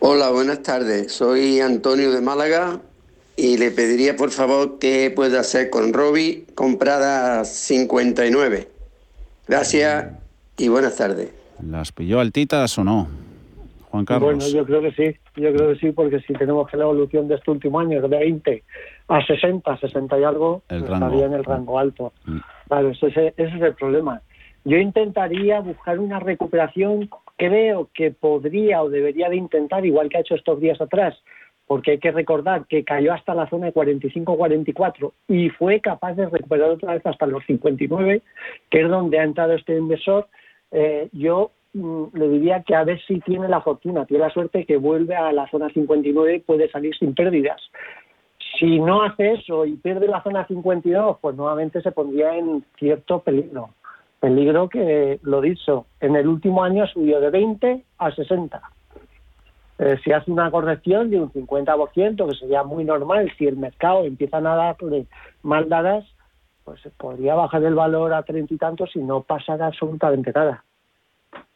[0.00, 1.12] Hola, buenas tardes.
[1.12, 2.80] Soy Antonio de Málaga
[3.36, 8.68] y le pediría por favor que pueda hacer con Robi comprada 59.
[9.48, 10.12] Gracias
[10.58, 11.32] y buenas tardes.
[11.62, 13.08] ¿Las pilló altitas o no?
[13.90, 14.36] Juan Carlos.
[14.36, 17.28] Bueno, yo creo que sí, yo creo que sí, porque si tenemos que la evolución
[17.28, 18.64] de este último año de 20
[19.08, 22.12] a 60, 60 y algo, estaría en el rango alto.
[22.26, 22.38] Mm.
[22.68, 24.20] Claro, ese, es el problema.
[24.64, 30.20] Yo intentaría buscar una recuperación, creo que podría o debería de intentar, igual que ha
[30.20, 31.14] hecho estos días atrás,
[31.66, 36.28] porque hay que recordar que cayó hasta la zona de 45-44 y fue capaz de
[36.28, 38.22] recuperar otra vez hasta los 59,
[38.70, 40.28] que es donde ha entrado este inversor.
[40.70, 44.64] Eh, yo mm, le diría que a ver si tiene la fortuna, tiene la suerte
[44.64, 47.60] que vuelve a la zona 59 y puede salir sin pérdidas.
[48.58, 53.20] Si no hace eso y pierde la zona 52, pues nuevamente se pondría en cierto
[53.20, 53.70] peligro.
[54.26, 58.60] Peligro que, lo dicho, en el último año subió de 20 a 60.
[59.78, 64.04] Eh, si hace una corrección de un 50%, que sería muy normal, si el mercado
[64.04, 64.76] empieza a dar
[65.44, 66.04] mal dadas,
[66.64, 70.64] pues podría bajar el valor a 30 y tantos y no pasar absolutamente nada.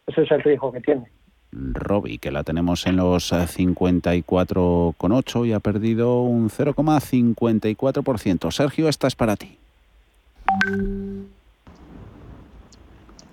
[0.06, 1.10] Ese es el riesgo que tiene.
[1.50, 8.52] Robbie, que la tenemos en los 54,8 y ha perdido un 0,54%.
[8.52, 9.58] Sergio, esta es para ti.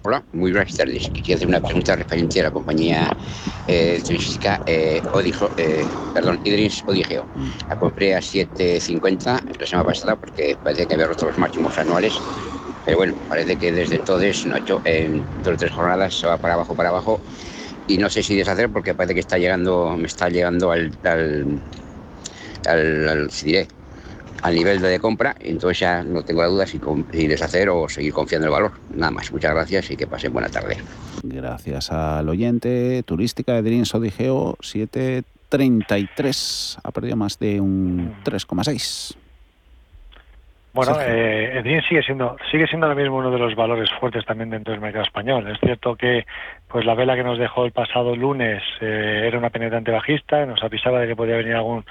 [0.08, 1.10] Hola, muy buenas tardes.
[1.10, 3.10] Quería hacer una pregunta referente a la compañía
[3.68, 4.02] eh,
[4.66, 7.28] eh, Odijo, eh, perdón, Idris Odigeo.
[7.68, 12.22] La compré a 7.50 la semana pasada porque parece que había roto los máximos anuales.
[12.86, 16.38] Pero bueno, parece que desde entonces, no, hecho, en dos o tres jornadas se va
[16.38, 17.20] para abajo, para abajo
[17.86, 21.62] y no sé si deshacer porque parece que está llegando, me está llegando al, al,
[22.66, 23.30] al, al
[24.52, 28.48] nivel de compra, entonces ya no tengo la duda si, si, deshacer o seguir confiando
[28.48, 28.72] en el valor.
[28.96, 30.78] Nada más, muchas gracias y que pasen buena tarde.
[31.24, 39.16] Gracias al oyente turística de Dreams Odigeo 733, ha perdido más de un 3,6.
[40.78, 44.74] Bueno, eh, sigue siendo sigue siendo ahora mismo uno de los valores fuertes también dentro
[44.74, 45.48] del mercado español.
[45.50, 46.28] Es cierto que
[46.68, 50.62] pues la vela que nos dejó el pasado lunes eh, era una penetrante bajista, nos
[50.62, 51.84] avisaba de que podía venir algún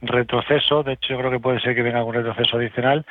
[0.00, 0.82] retroceso.
[0.82, 3.04] De hecho, yo creo que puede ser que venga algún retroceso adicional,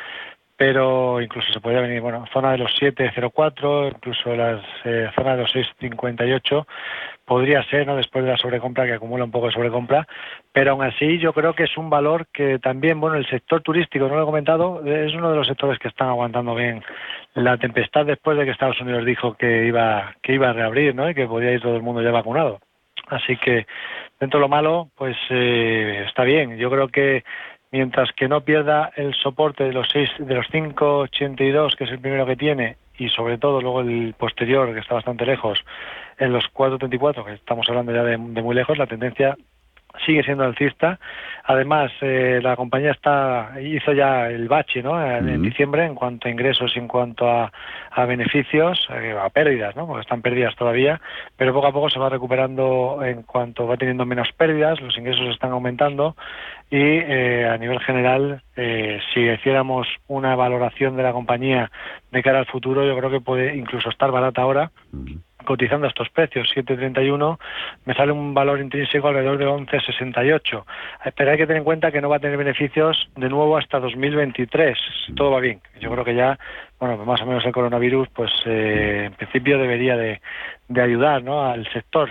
[0.59, 5.43] pero incluso se podría venir, bueno, zona de los 7.04, incluso las eh, zona de
[5.43, 6.65] los 6.58,
[7.23, 7.95] podría ser, ¿no?
[7.95, 10.05] Después de la sobrecompra, que acumula un poco de sobrecompra,
[10.51, 14.09] pero aún así yo creo que es un valor que también, bueno, el sector turístico,
[14.09, 16.83] no lo he comentado, es uno de los sectores que están aguantando bien
[17.35, 21.09] la tempestad después de que Estados Unidos dijo que iba, que iba a reabrir, ¿no?
[21.09, 22.59] Y que podía ir todo el mundo ya vacunado.
[23.07, 23.65] Así que,
[24.19, 26.57] dentro de lo malo, pues eh, está bien.
[26.57, 27.23] Yo creo que
[27.71, 31.99] mientras que no pierda el soporte de los seis, de los 5.82, que es el
[31.99, 35.63] primero que tiene, y sobre todo luego el posterior, que está bastante lejos,
[36.17, 39.37] en los 4.34, que estamos hablando ya de muy lejos, la tendencia
[40.05, 40.99] sigue siendo alcista.
[41.43, 45.03] Además, eh, la compañía está hizo ya el bache ¿no?
[45.03, 47.51] en, diciembre en cuanto a ingresos y en cuanto a,
[47.91, 49.87] a beneficios, eh, a pérdidas, ¿no?
[49.87, 51.01] porque están pérdidas todavía,
[51.37, 55.27] pero poco a poco se va recuperando en cuanto va teniendo menos pérdidas, los ingresos
[55.29, 56.15] están aumentando
[56.69, 61.71] y eh, a nivel general, si hiciéramos una valoración de la compañía
[62.11, 64.71] de cara al futuro, yo creo que puede incluso estar barata ahora
[65.45, 67.37] cotizando a estos precios, 7.31,
[67.85, 70.63] me sale un valor intrínseco alrededor de 11.68.
[71.05, 73.57] Eh, pero hay que tener en cuenta que no va a tener beneficios de nuevo
[73.57, 75.61] hasta 2023, si todo va bien.
[75.79, 76.37] Yo creo que ya,
[76.79, 80.21] bueno, más o menos el coronavirus, pues eh, en principio debería de,
[80.67, 81.43] de ayudar ¿no?
[81.43, 82.09] al sector.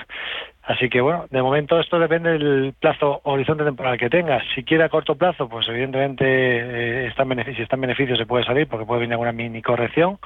[0.68, 4.42] Así que bueno, de momento esto depende del plazo horizonte temporal que tengas.
[4.54, 8.16] Si quiere a corto plazo, pues evidentemente eh, está en beneficio, si está en beneficio
[8.16, 10.18] se puede salir porque puede venir alguna mini corrección.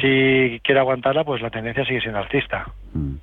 [0.00, 2.66] Si quiere aguantarla, pues la tendencia sigue siendo alcista.
[2.94, 3.16] Mm.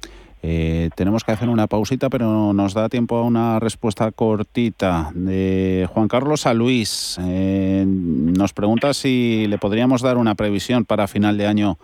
[0.47, 5.89] Eh, tenemos que hacer una pausita, pero nos da tiempo a una respuesta cortita de
[5.91, 7.19] Juan Carlos a Luis.
[7.19, 11.77] Eh, nos pregunta si le podríamos dar una previsión para final de año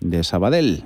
[0.00, 0.84] de Sabadell.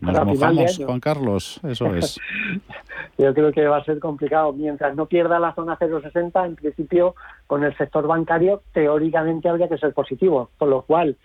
[0.00, 2.20] Nos mojamos, Juan Carlos, eso es.
[3.18, 4.52] Yo creo que va a ser complicado.
[4.52, 7.16] Mientras no pierda la zona 0,60, en principio,
[7.48, 10.50] con el sector bancario, teóricamente habría que ser positivo.
[10.58, 11.16] Con lo cual,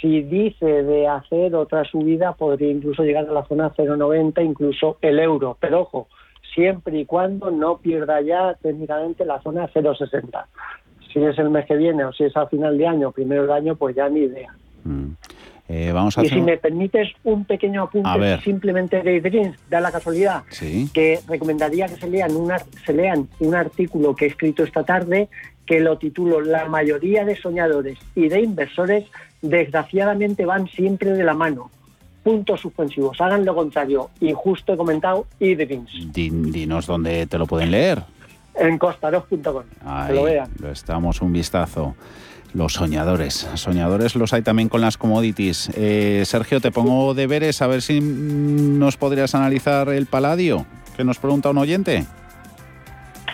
[0.00, 5.18] si dice de hacer otra subida, podría incluso llegar a la zona 0,90, incluso el
[5.18, 5.56] euro.
[5.60, 6.08] Pero ojo,
[6.54, 10.44] siempre y cuando no pierda ya técnicamente la zona 0,60.
[11.12, 13.52] Si es el mes que viene o si es a final de año, primero de
[13.54, 14.54] año, pues ya ni idea.
[14.84, 15.12] Mm.
[15.70, 19.92] Eh, vamos a y si me permites un pequeño apunte simplemente de Dreams, da la
[19.92, 20.42] casualidad,
[20.94, 25.28] que recomendaría que se lean, una, se lean un artículo que he escrito esta tarde
[25.66, 29.04] que lo titulo La mayoría de soñadores y de inversores
[29.42, 31.70] desgraciadamente van siempre de la mano.
[32.22, 34.10] Puntos suspensivos, hagan lo contrario.
[34.20, 38.02] Y justo he comentado y Dinos dónde te lo pueden leer.
[38.54, 39.62] En costaros.com.
[40.06, 40.50] Que lo vean.
[40.58, 41.94] Lo estamos un vistazo.
[42.54, 43.46] Los soñadores.
[43.54, 45.70] Soñadores los hay también con las commodities.
[45.74, 50.64] Eh, Sergio, te pongo deberes a ver si nos podrías analizar el paladio,
[50.96, 52.06] que nos pregunta un oyente.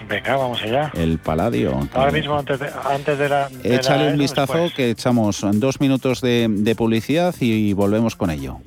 [0.08, 0.90] Venga, vamos allá.
[0.94, 1.88] El paladio.
[1.92, 3.48] Ahora mismo, antes de, antes de la.
[3.62, 8.60] Échale un vistazo que echamos dos minutos de, de publicidad y volvemos con ello.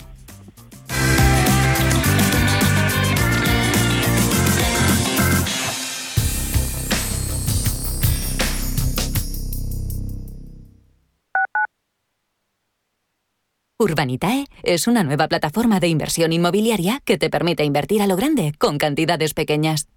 [13.80, 18.54] Urbanitae es una nueva plataforma de inversión inmobiliaria que te permite invertir a lo grande
[18.58, 19.88] con cantidades pequeñas.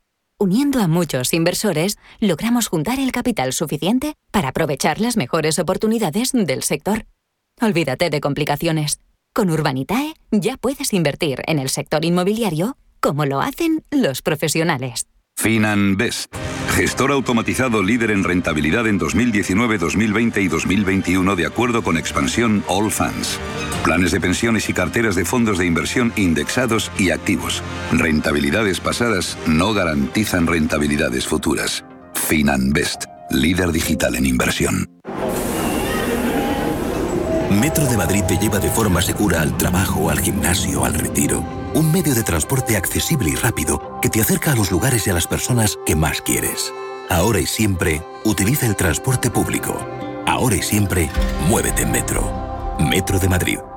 [0.42, 6.62] Uniendo a muchos inversores, logramos juntar el capital suficiente para aprovechar las mejores oportunidades del
[6.62, 7.04] sector.
[7.60, 9.00] Olvídate de complicaciones.
[9.34, 15.06] Con Urbanitae ya puedes invertir en el sector inmobiliario como lo hacen los profesionales.
[15.36, 16.34] FinanBest,
[16.70, 22.90] gestor automatizado líder en rentabilidad en 2019, 2020 y 2021 de acuerdo con expansión All
[22.90, 23.38] Funds.
[23.84, 27.62] Planes de pensiones y carteras de fondos de inversión indexados y activos.
[27.92, 31.84] Rentabilidades pasadas no garantizan rentabilidades futuras.
[32.14, 34.88] FinanBest, líder digital en inversión.
[37.50, 41.92] Metro de Madrid te lleva de forma segura al trabajo, al gimnasio, al retiro un
[41.92, 45.26] medio de transporte accesible y rápido que te acerca a los lugares y a las
[45.26, 46.72] personas que más quieres.
[47.08, 49.78] Ahora y siempre, utiliza el transporte público.
[50.26, 51.10] Ahora y siempre,
[51.48, 52.76] muévete en Metro.
[52.78, 53.58] Metro de Madrid,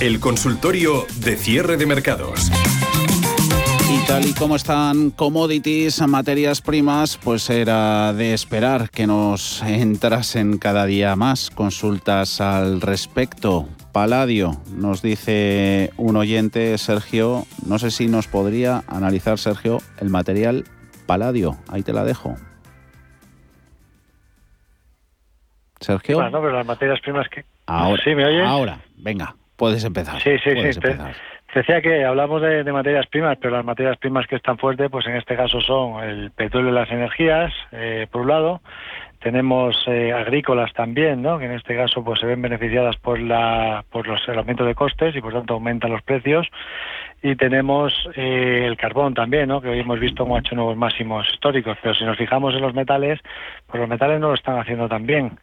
[0.00, 2.50] El consultorio de cierre de mercados.
[3.90, 10.56] Y tal y como están commodities, materias primas, pues era de esperar que nos entrasen
[10.56, 13.68] cada día más consultas al respecto.
[13.92, 20.64] Paladio, nos dice un oyente, Sergio, no sé si nos podría analizar, Sergio, el material
[21.04, 21.58] Paladio.
[21.68, 22.36] Ahí te la dejo.
[25.78, 26.16] Sergio.
[26.16, 27.44] Bueno, pero las materias primas que...
[27.66, 28.46] Ahora, ¿Sí me oyes?
[28.46, 29.36] Ahora, venga.
[29.60, 30.18] Puedes empezar.
[30.22, 30.80] Sí, sí, sí.
[30.80, 31.12] Te, empezar.
[31.52, 34.88] te decía que hablamos de, de, materias primas, pero las materias primas que están fuertes,
[34.90, 38.62] pues en este caso son el petróleo y las energías, eh, por un lado.
[39.18, 41.38] Tenemos eh, agrícolas también, ¿no?
[41.38, 44.74] que en este caso pues se ven beneficiadas por, la, por los, el aumento de
[44.74, 46.48] costes y por tanto aumentan los precios.
[47.22, 49.60] Y tenemos eh, el carbón también, ¿no?
[49.60, 51.76] que hoy hemos visto como ha hecho nuevos máximos históricos.
[51.82, 53.20] Pero si nos fijamos en los metales,
[53.66, 55.38] pues los metales no lo están haciendo tan bien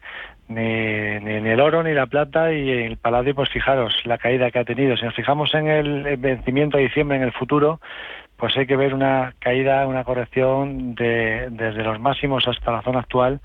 [0.48, 4.58] ni, ni, el oro ni la plata y el paladio, pues fijaros la caída que
[4.58, 4.96] ha tenido.
[4.96, 7.80] Si nos fijamos en el vencimiento de diciembre en el futuro,
[8.38, 13.00] pues hay que ver una caída, una corrección de, desde los máximos hasta la zona
[13.00, 13.40] actual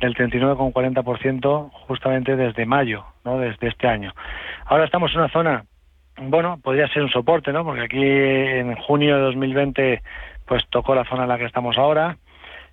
[0.00, 3.38] del 39,40% justamente desde mayo, ¿no?
[3.38, 4.14] desde este año.
[4.66, 5.64] Ahora estamos en una zona,
[6.16, 7.64] bueno, podría ser un soporte, ¿no?
[7.64, 10.02] porque aquí en junio de 2020
[10.46, 12.16] pues tocó la zona en la que estamos ahora,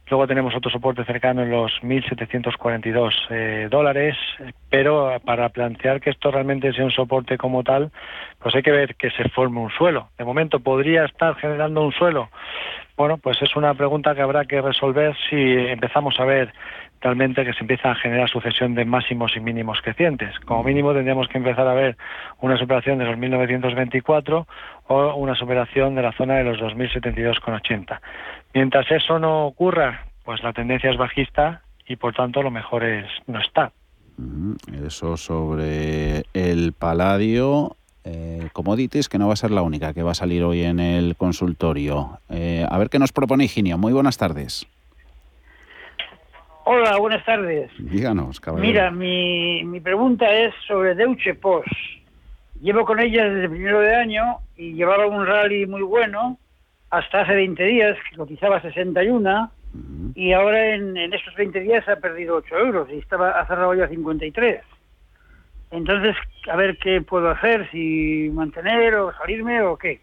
[0.10, 4.16] Luego tenemos otro soporte cercano en los 1.742 eh, dólares,
[4.70, 7.92] pero para plantear que esto realmente sea un soporte como tal,
[8.40, 10.10] pues hay que ver que se forme un suelo.
[10.18, 12.30] De momento, ¿podría estar generando un suelo?
[12.96, 16.54] Bueno, pues es una pregunta que habrá que resolver si empezamos a ver
[17.04, 20.40] realmente que se empieza a generar sucesión de máximos y mínimos crecientes.
[20.46, 21.98] Como mínimo tendríamos que empezar a ver
[22.40, 24.48] una superación de los 1924
[24.88, 28.00] o una superación de la zona de los 2072,80.
[28.54, 33.06] Mientras eso no ocurra, pues la tendencia es bajista y por tanto lo mejor es
[33.28, 33.72] no estar.
[34.86, 37.76] Eso sobre el paladio.
[38.06, 40.82] Eh, commodities, que no va a ser la única que va a salir hoy en
[40.82, 42.20] el consultorio.
[42.30, 43.78] Eh, a ver qué nos propone Higinio.
[43.78, 44.68] Muy buenas tardes.
[46.66, 47.72] Hola, buenas tardes.
[47.78, 48.68] Díganos, caballero.
[48.68, 51.68] Mira, mi, mi pregunta es sobre Deutsche Post.
[52.62, 56.38] Llevo con ella desde el primero de año y llevaba un rally muy bueno
[56.90, 59.52] hasta hace 20 días, que cotizaba 61,
[60.16, 63.74] y ahora en, en, estos 20 días ha perdido 8 euros y estaba ha cerrado
[63.74, 64.62] ya 53.
[65.72, 66.16] Entonces,
[66.50, 70.00] a ver qué puedo hacer, si mantener o salirme o qué.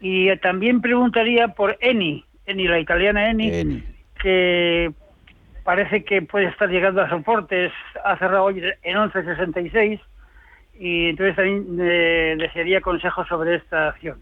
[0.00, 3.84] Y también preguntaría por Eni, Eni, la italiana Eni, Eni.
[4.20, 4.92] que
[5.64, 7.72] parece que puede estar llegando a soportes,
[8.04, 10.00] ha cerrado hoy en 11.66
[10.78, 14.18] y entonces también eh, desearía consejos sobre esta acción.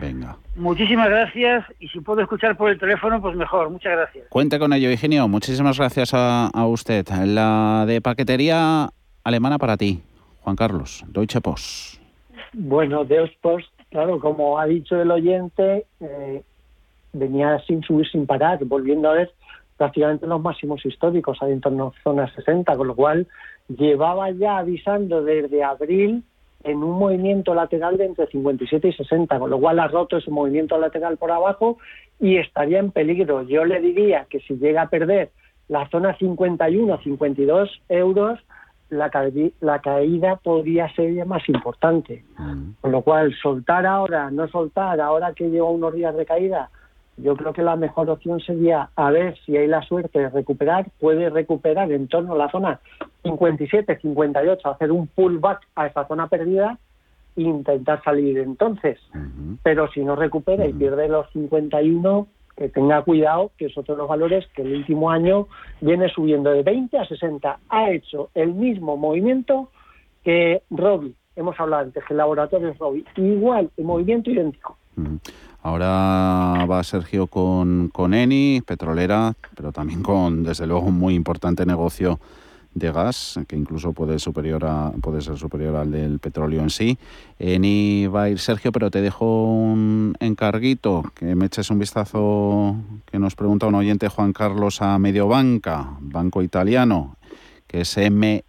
[0.00, 0.36] Venga.
[0.56, 3.70] Muchísimas gracias y si puedo escuchar por el teléfono, pues mejor.
[3.70, 4.26] Muchas gracias.
[4.28, 5.28] Cuente con ello, Eugenio.
[5.28, 7.06] Muchísimas gracias a, a usted.
[7.08, 8.88] La de paquetería
[9.22, 10.02] alemana para ti,
[10.40, 12.00] Juan Carlos, Deutsche Post.
[12.52, 16.42] Bueno, Deutsche Post, claro, como ha dicho el oyente, eh,
[17.12, 19.30] venía sin subir, sin parar, volviendo a ver
[19.76, 23.26] prácticamente los máximos históricos, ahí en torno a zona 60, con lo cual
[23.68, 26.22] llevaba ya avisando desde abril
[26.64, 30.30] en un movimiento lateral de entre 57 y 60, con lo cual ha roto ese
[30.30, 31.78] movimiento lateral por abajo
[32.18, 33.42] y estaría en peligro.
[33.42, 35.30] Yo le diría que si llega a perder
[35.68, 38.40] la zona 51 52 euros,
[38.88, 39.24] la, ca
[39.60, 42.24] la caída podría ser ya más importante.
[42.38, 42.70] Mm.
[42.80, 46.70] Con lo cual, soltar ahora, no soltar, ahora que lleva unos días de caída,
[47.16, 50.86] yo creo que la mejor opción sería a ver si hay la suerte de recuperar,
[51.00, 52.80] puede recuperar en torno a la zona
[53.22, 56.78] 57, 58, hacer un pullback a esa zona perdida
[57.36, 58.98] e intentar salir entonces.
[59.14, 59.58] Uh -huh.
[59.62, 60.70] Pero si no recupera uh -huh.
[60.70, 64.74] y pierde los 51, que tenga cuidado, que es otro de los valores que el
[64.74, 65.46] último año
[65.80, 67.58] viene subiendo de 20 a 60.
[67.68, 69.70] Ha hecho el mismo movimiento
[70.24, 71.14] que Robi.
[71.36, 73.04] Hemos hablado antes que el laboratorio es Robi.
[73.16, 74.78] Igual, el movimiento idéntico.
[74.96, 75.20] Uh -huh.
[75.66, 81.66] Ahora va Sergio con, con Eni, petrolera, pero también con, desde luego, un muy importante
[81.66, 82.20] negocio
[82.72, 86.96] de gas, que incluso puede, ser superior al del petróleo en sí.
[87.40, 92.76] Eni va a ir Sergio, pero te dejo un encarguito, que me eches un vistazo,
[93.04, 97.16] que nos pregunta un oyente, Juan Carlos, a Mediobanca, banco italiano,
[97.66, 98.44] que es M,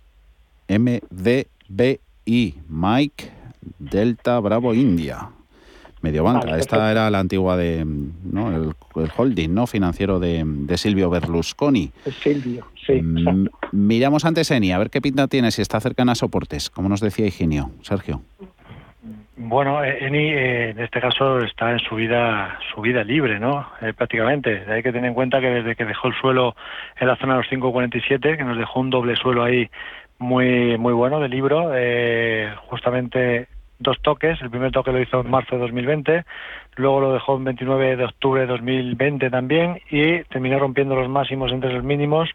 [0.69, 3.31] MDBI, Mike
[3.79, 5.31] Delta Bravo India.
[6.01, 8.55] Mediobanca, esta era la antigua de, ¿no?
[8.55, 8.73] El,
[9.15, 10.45] holding no financiero de,
[10.77, 11.91] Silvio Berlusconi.
[12.21, 13.01] Silvio, sí.
[13.01, 16.89] Mm, miramos antes Eni, a ver qué pinta tiene, si está cercana a soportes, como
[16.89, 17.71] nos decía Higinio.
[17.81, 18.21] Sergio.
[19.39, 23.67] Bueno, eh, Eni eh, en este caso está en su vida, su vida libre, ¿no?
[23.81, 24.63] Eh, prácticamente.
[24.67, 26.55] Hay que tener en cuenta que desde que dejó el suelo
[26.99, 29.69] en la zona de los 5.47, que nos dejó un doble suelo ahí
[30.17, 31.71] muy muy bueno de libro,
[32.65, 33.47] justamente
[33.79, 34.41] dos toques.
[34.41, 36.25] El primer toque lo hizo en marzo de 2020,
[36.75, 41.51] luego lo dejó el 29 de octubre de 2020 también y terminó rompiendo los máximos
[41.51, 42.29] entre los mínimos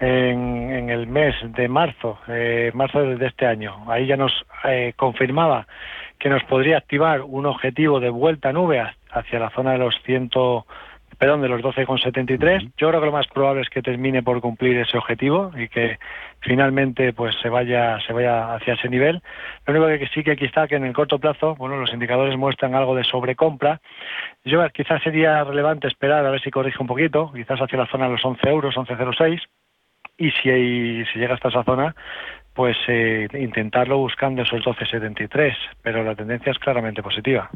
[0.00, 3.84] en, en el mes de marzo, eh, marzo de este año.
[3.88, 4.32] Ahí ya nos
[4.64, 5.66] eh, confirmaba
[6.18, 10.30] que nos podría activar un objetivo de vuelta nube hacia la zona de los 100
[11.18, 12.72] perdón, de los 12,73.
[12.76, 15.98] Yo creo que lo más probable es que termine por cumplir ese objetivo y que
[16.40, 19.22] finalmente pues se vaya se vaya hacia ese nivel.
[19.66, 22.74] Lo único que sí que está que en el corto plazo, bueno, los indicadores muestran
[22.74, 23.80] algo de sobrecompra.
[24.44, 28.06] Yo quizás sería relevante esperar a ver si corrige un poquito, quizás hacia la zona
[28.06, 29.40] de los 11 euros, 11,06
[30.18, 31.94] y si, si llega hasta esa zona,
[32.54, 37.50] pues eh, intentarlo buscando esos 12,73, pero la tendencia es claramente positiva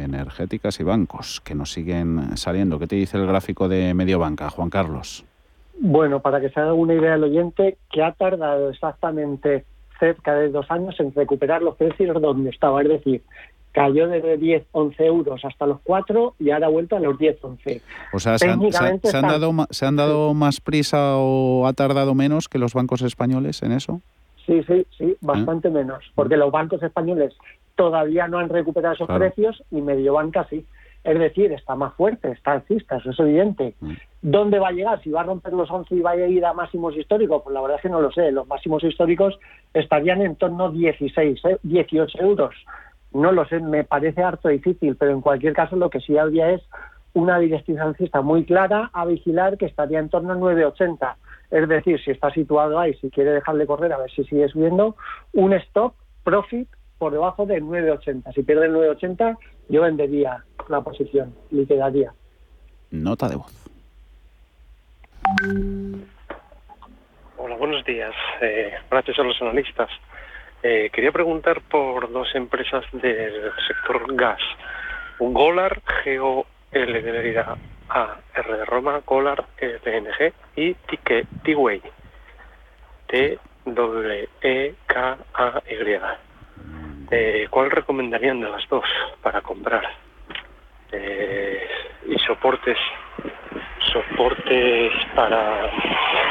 [0.00, 2.78] energéticas y bancos que nos siguen saliendo.
[2.78, 5.24] ¿Qué te dice el gráfico de Mediobanca, Juan Carlos?
[5.78, 9.64] Bueno, para que se haga una idea el oyente, que ha tardado exactamente
[9.98, 13.22] cerca de dos años en recuperar los precios donde estaba, es decir,
[13.72, 17.38] cayó desde 10, 11 euros hasta los 4 y ahora ha vuelto a los 10,
[17.42, 17.80] 11.
[18.12, 22.58] O sea, ¿se han, dado, ¿se han dado más prisa o ha tardado menos que
[22.58, 24.00] los bancos españoles en eso?
[24.46, 27.32] Sí, sí, sí, bastante menos, porque los bancos españoles
[27.82, 30.64] todavía no han recuperado esos precios y Mediobanca sí.
[31.02, 33.74] Es decir, está más fuerte, está alcista, eso es evidente.
[33.80, 33.92] Mm.
[34.22, 35.02] ¿Dónde va a llegar?
[35.02, 37.60] Si va a romper los 11 y va a ir a máximos históricos, pues la
[37.60, 38.30] verdad es que no lo sé.
[38.30, 39.36] Los máximos históricos
[39.74, 42.54] estarían en torno a 16, 18 euros.
[43.12, 46.50] No lo sé, me parece harto difícil, pero en cualquier caso lo que sí habría
[46.50, 46.62] es
[47.14, 51.16] una directriz alcista muy clara a vigilar que estaría en torno a 9,80.
[51.50, 54.94] Es decir, si está situado ahí, si quiere dejarle correr a ver si sigue subiendo,
[55.32, 56.68] un stop profit
[57.02, 58.32] por debajo de 9,80.
[58.32, 59.36] Si pierde el 9,80,
[59.68, 62.12] yo vendería la posición, liquidaría.
[62.92, 63.52] Nota de voz.
[67.38, 68.14] Hola, buenos días.
[68.40, 69.90] Eh, gracias a los analistas.
[70.62, 74.38] Eh, quería preguntar por dos empresas del sector gas.
[75.18, 80.74] Golar, GOL de Mérida A, R de Roma, Golar, PNG y
[81.42, 81.82] T-Way,
[83.08, 83.42] T-W-E-K-A-Y.
[87.14, 88.84] Eh, ¿Cuál recomendarían de las dos
[89.20, 89.82] para comprar?
[90.92, 91.60] Eh,
[92.08, 92.78] y soportes,
[93.92, 95.70] soportes para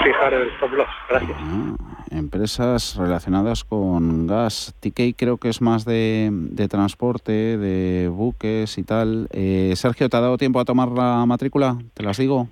[0.04, 0.88] fijar el stop loss.
[1.08, 1.38] Gracias.
[1.40, 1.76] Ah,
[2.10, 4.76] empresas relacionadas con gas.
[4.80, 6.32] TK creo que es más de,
[6.68, 9.28] transporte, de buques y tal.
[9.32, 11.78] Eh, Sergio, ¿te ha dado tiempo a tomar la matrícula?
[11.94, 12.48] ¿Te las digo?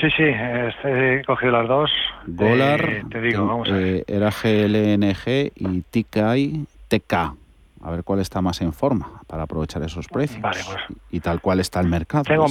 [0.00, 1.92] Sí, sí, he cogido las dos.
[2.26, 4.04] Golar, te digo, vamos a ver.
[4.08, 7.47] era GLNG y TK, TK
[7.82, 10.98] a ver cuál está más en forma para aprovechar esos precios vale, pues.
[11.10, 12.24] y tal cual está el mercado.
[12.24, 12.46] Tengo,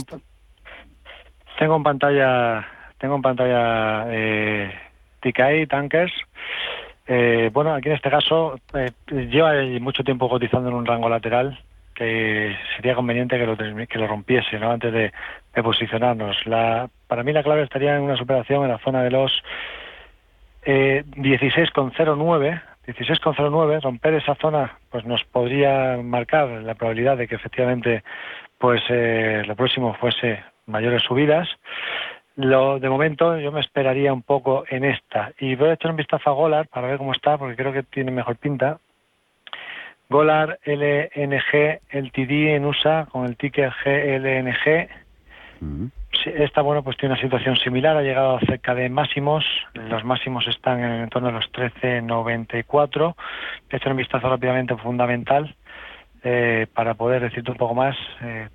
[1.58, 2.68] tengo en pantalla,
[2.98, 4.74] tengo en pantalla eh,
[5.22, 6.14] TKI Tankers.
[7.08, 11.60] Eh, bueno, aquí en este caso eh, lleva mucho tiempo cotizando en un rango lateral
[11.98, 14.72] que sería conveniente que lo, que lo rompiese ¿no?
[14.72, 15.12] antes de,
[15.56, 16.46] de posicionarnos.
[16.46, 19.32] La, para mí la clave estaría en una superación en la zona de los
[20.64, 28.04] eh, 16,09 16,09, romper esa zona pues nos podría marcar la probabilidad de que efectivamente
[28.58, 31.48] pues eh, lo próximo fuese mayores subidas.
[32.36, 35.34] Lo, de momento yo me esperaría un poco en esta.
[35.40, 37.84] Y voy a echar un vistazo a Golar para ver cómo está, porque creo que
[37.84, 38.80] tiene mejor pinta.
[40.10, 44.88] Golar LNG LTD en USA con el ticket GLNG
[46.26, 50.84] esta bueno pues tiene una situación similar, ha llegado cerca de máximos, los máximos están
[50.84, 53.16] en, torno a los 13.94.
[53.70, 55.56] Echar un vistazo rápidamente fundamental
[56.24, 57.96] eh, para poder decirte un poco más.
[58.22, 58.50] Eh,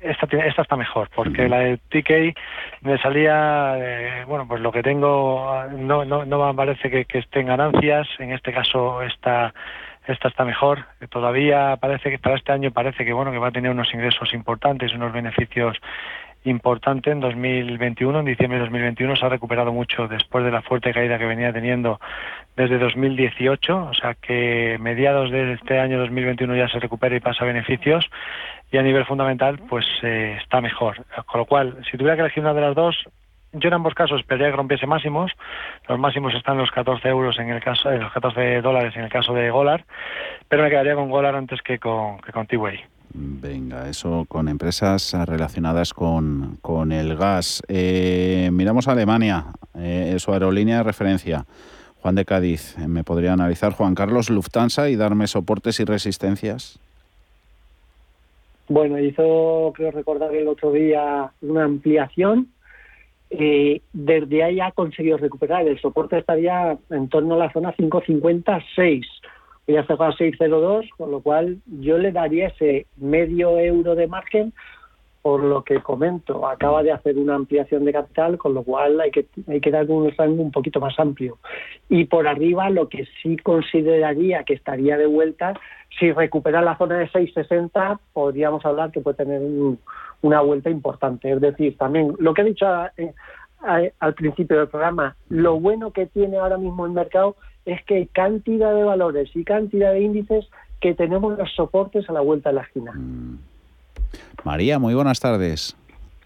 [0.00, 2.38] esta, esta está mejor, porque la de TK
[2.82, 7.18] me salía, eh, bueno, pues lo que tengo no, no, no me parece que, que
[7.18, 9.52] esté en ganancias, en este caso esta
[10.08, 10.86] esta está mejor.
[11.10, 14.32] Todavía parece que para este año parece que bueno que va a tener unos ingresos
[14.32, 15.76] importantes, unos beneficios
[16.48, 18.20] importante en 2021.
[18.20, 21.52] En diciembre de 2021 se ha recuperado mucho después de la fuerte caída que venía
[21.52, 22.00] teniendo
[22.56, 23.88] desde 2018.
[23.90, 28.08] O sea que mediados de este año 2021 ya se recupera y pasa beneficios.
[28.70, 31.04] Y a nivel fundamental, pues eh, está mejor.
[31.26, 32.96] Con lo cual, si tuviera que elegir una de las dos,
[33.52, 35.32] yo en ambos casos esperaría que rompiese máximos.
[35.88, 39.04] Los máximos están en los 14 euros en el caso, en los 14 dólares en
[39.04, 39.84] el caso de Golar.
[40.48, 42.97] pero me quedaría con Golar antes que con, que con T-Way.
[43.14, 47.62] Venga, eso con empresas relacionadas con, con el gas.
[47.68, 51.46] Eh, miramos a Alemania, eh, su aerolínea de referencia.
[52.00, 56.78] Juan de Cádiz, ¿me podría analizar Juan Carlos Lufthansa y darme soportes y resistencias?
[58.68, 62.48] Bueno, hizo, creo recordar el otro día, una ampliación.
[63.30, 65.66] Eh, desde ahí ha conseguido recuperar.
[65.66, 69.06] El soporte estaría en torno a la zona 556
[69.74, 74.52] ya cerrado a 6,02, con lo cual yo le daría ese medio euro de margen
[75.22, 79.10] por lo que comento, acaba de hacer una ampliación de capital, con lo cual hay
[79.10, 81.38] que, hay que dar un rango un poquito más amplio.
[81.88, 85.52] Y por arriba, lo que sí consideraría que estaría de vuelta,
[85.98, 89.42] si recupera la zona de 6,60, podríamos hablar que puede tener
[90.22, 91.30] una vuelta importante.
[91.30, 92.66] Es decir, también lo que he dicho
[92.96, 93.12] eh,
[93.98, 97.36] al principio del programa, lo bueno que tiene ahora mismo el mercado
[97.68, 100.46] es que hay cantidad de valores y cantidad de índices
[100.80, 102.92] que tenemos los soportes a la vuelta de la esquina.
[102.92, 103.38] Mm.
[104.44, 105.76] María, muy buenas tardes.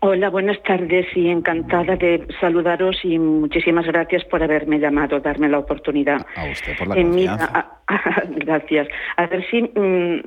[0.01, 5.61] Hola, buenas tardes y encantada de saludaros y muchísimas gracias por haberme llamado, darme la
[5.61, 6.26] oportunidad.
[6.36, 7.70] A usted por la confianza.
[8.36, 8.88] gracias.
[9.16, 10.22] A ver si mm,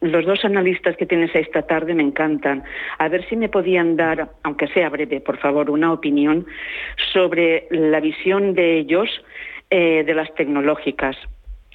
[0.00, 2.62] los dos analistas que tienes esta tarde me encantan.
[2.98, 6.46] A ver si me podían dar, aunque sea breve, por favor, una opinión
[7.12, 9.08] sobre la visión de ellos
[9.70, 11.16] eh, de las tecnológicas.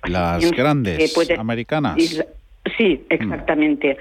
[0.04, 2.26] Las grandes americanas.
[2.78, 3.98] Sí, exactamente.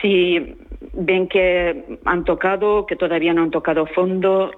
[0.00, 0.56] Si
[0.92, 4.50] ven que han tocado, que todavía no han tocado fondo,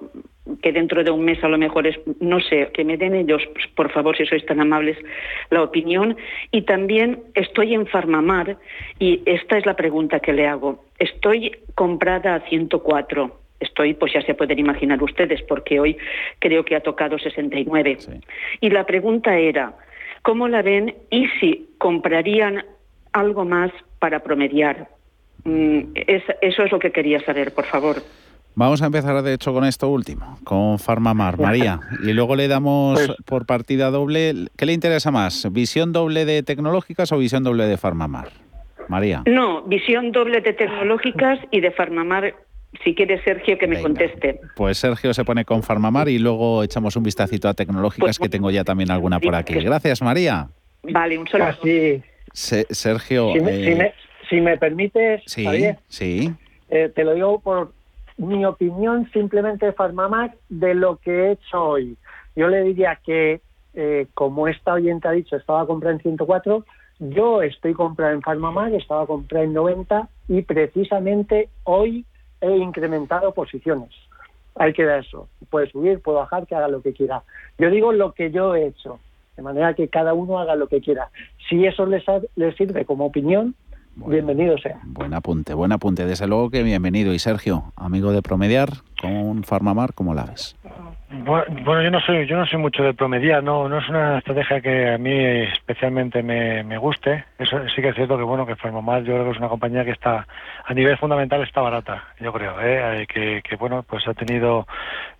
[0.62, 3.42] que dentro de un mes a lo mejor es, no sé, que me den ellos,
[3.52, 4.96] pues, por favor, si sois tan amables,
[5.50, 6.16] la opinión.
[6.50, 8.56] Y también estoy en Farmamar
[8.98, 10.84] y esta es la pregunta que le hago.
[10.98, 15.96] Estoy comprada a 104 estoy, pues ya se pueden imaginar ustedes, porque hoy
[16.38, 17.98] creo que ha tocado 69.
[18.60, 19.74] Y la pregunta era,
[20.22, 22.64] ¿cómo la ven y si comprarían
[23.12, 24.88] algo más para promediar?
[25.44, 27.96] Mm, eso es lo que quería saber, por favor.
[28.54, 31.38] Vamos a empezar, de hecho, con esto último, con Farmamar.
[31.38, 34.34] María, y luego le damos pues por partida doble.
[34.58, 35.50] ¿Qué le interesa más?
[35.50, 38.28] ¿Visión doble de tecnológicas o visión doble de Farmamar?
[38.88, 39.22] María.
[39.26, 42.34] No, visión doble de tecnológicas y de Farmamar
[42.84, 44.40] si quiere Sergio que me conteste.
[44.56, 48.28] Pues Sergio se pone con Farmamar y luego echamos un vistacito a tecnológicas pues que
[48.28, 49.54] tengo ya también alguna por aquí.
[49.54, 50.48] Gracias, María.
[50.82, 51.46] Vale, un solo.
[52.32, 53.34] Sergio.
[53.36, 53.92] Eh,
[54.28, 55.46] si me, permites, sí,
[55.88, 56.32] sí.
[56.70, 57.72] Eh, te lo digo por
[58.16, 61.96] mi opinión simplemente de Farmamar de lo que he hecho hoy.
[62.34, 63.42] Yo le diría que,
[63.74, 66.64] eh, como esta oyente ha dicho, estaba a comprar en 104,
[67.00, 72.06] yo estoy comprando en Farmamar, estaba a comprar en 90 y precisamente hoy
[72.42, 73.90] he incrementado posiciones.
[74.56, 75.28] Hay que ver eso.
[75.48, 77.22] Puede subir, puede bajar, que haga lo que quiera.
[77.58, 78.98] Yo digo lo que yo he hecho,
[79.36, 81.10] de manera que cada uno haga lo que quiera.
[81.48, 82.04] Si eso les,
[82.36, 83.54] les sirve como opinión,
[83.94, 84.80] bienvenido sea.
[84.84, 86.04] Buen apunte, buen apunte.
[86.04, 87.14] Desde luego que bienvenido.
[87.14, 88.68] Y Sergio, amigo de Promediar,
[89.00, 90.56] con Farmamar, ¿cómo la ves?
[91.14, 94.62] Bueno, yo no soy yo no soy mucho de promediar, no no es una estrategia
[94.62, 95.12] que a mí
[95.52, 97.26] especialmente me, guste.
[97.38, 99.84] Eso sí que es cierto que bueno que Farmamar yo creo que es una compañía
[99.84, 100.26] que está
[100.64, 103.06] a nivel fundamental está barata, yo creo, ¿eh?
[103.06, 104.66] que, que bueno pues ha tenido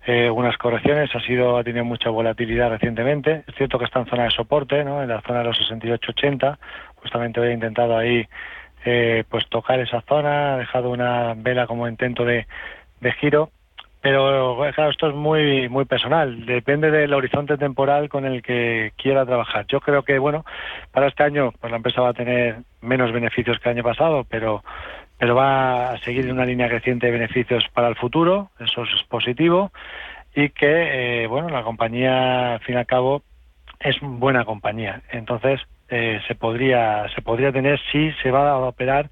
[0.07, 3.43] eh, unas correcciones, ha sido ha tenido mucha volatilidad recientemente.
[3.47, 5.03] Es cierto que está en zona de soporte, ¿no?
[5.03, 6.57] En la zona de los 68-80,
[6.95, 8.27] justamente hoy he intentado ahí
[8.83, 12.47] eh, pues tocar esa zona, ha dejado una vela como intento de
[13.19, 13.51] giro
[14.03, 19.25] pero claro, esto es muy muy personal, depende del horizonte temporal con el que quiera
[19.25, 19.65] trabajar.
[19.67, 20.43] Yo creo que bueno,
[20.91, 24.25] para este año pues la empresa va a tener menos beneficios que el año pasado,
[24.29, 24.61] pero
[25.17, 29.03] pero va a seguir en una línea creciente de beneficios para el futuro, eso es
[29.07, 29.71] positivo
[30.35, 33.23] y que eh, bueno, la compañía al fin y al cabo
[33.79, 35.01] es buena compañía.
[35.13, 35.61] Entonces,
[35.95, 39.09] eh, se podría se podría tener si se va a operar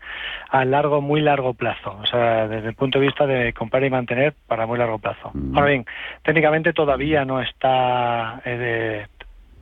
[0.50, 3.90] a largo muy largo plazo o sea desde el punto de vista de comprar y
[3.90, 5.56] mantener para muy largo plazo mm.
[5.56, 5.86] ahora bien
[6.24, 9.06] técnicamente todavía no está eh,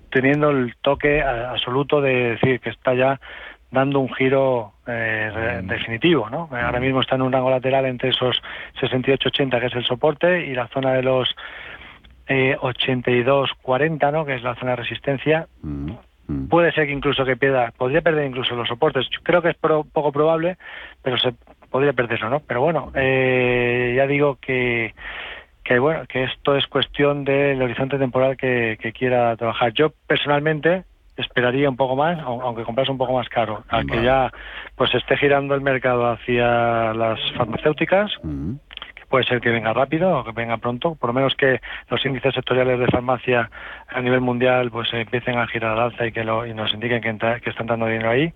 [0.10, 3.20] teniendo el toque absoluto de decir que está ya
[3.72, 5.68] dando un giro eh, mm.
[5.68, 6.50] definitivo, ¿no?
[6.52, 8.42] Ahora mismo está en un rango lateral entre esos
[8.82, 11.36] 68-80 que es el soporte y la zona de los
[12.28, 14.26] eh, 82-40, ¿no?
[14.26, 15.48] Que es la zona de resistencia.
[15.62, 15.92] Mm.
[16.30, 16.48] Mm.
[16.48, 19.08] Puede ser que incluso que pierda, podría perder incluso los soportes.
[19.24, 20.58] creo que es poco probable,
[21.02, 21.34] pero se
[21.72, 22.40] podría perderlo, ¿no?
[22.40, 24.94] Pero bueno, eh, ya digo que
[25.64, 29.74] que bueno que esto es cuestión del horizonte temporal que, quiera trabajar.
[29.74, 30.84] Yo personalmente
[31.18, 34.32] esperaría un poco más, aunque comprase un poco más caro, a que ya
[34.76, 38.12] pues esté girando el mercado hacia las farmacéuticas.
[38.24, 38.56] Mm
[39.10, 42.34] puede ser que venga rápido o que venga pronto, por lo menos que los índices
[42.34, 43.50] sectoriales de farmacia
[43.88, 47.02] a nivel mundial pues empiecen a girar al alza y que lo, y nos indiquen
[47.02, 48.34] que, que están dando dinero ahí.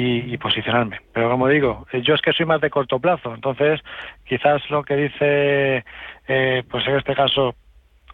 [0.00, 1.00] Y, posicionarme.
[1.12, 3.80] Pero como digo, yo es que soy más de corto plazo, entonces
[4.24, 5.84] quizás lo que dice,
[6.28, 7.56] eh, pues en este caso,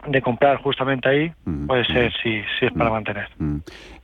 [0.07, 2.13] de comprar justamente ahí, mm, puede ser mm.
[2.21, 3.27] si, si es para mm, mantener.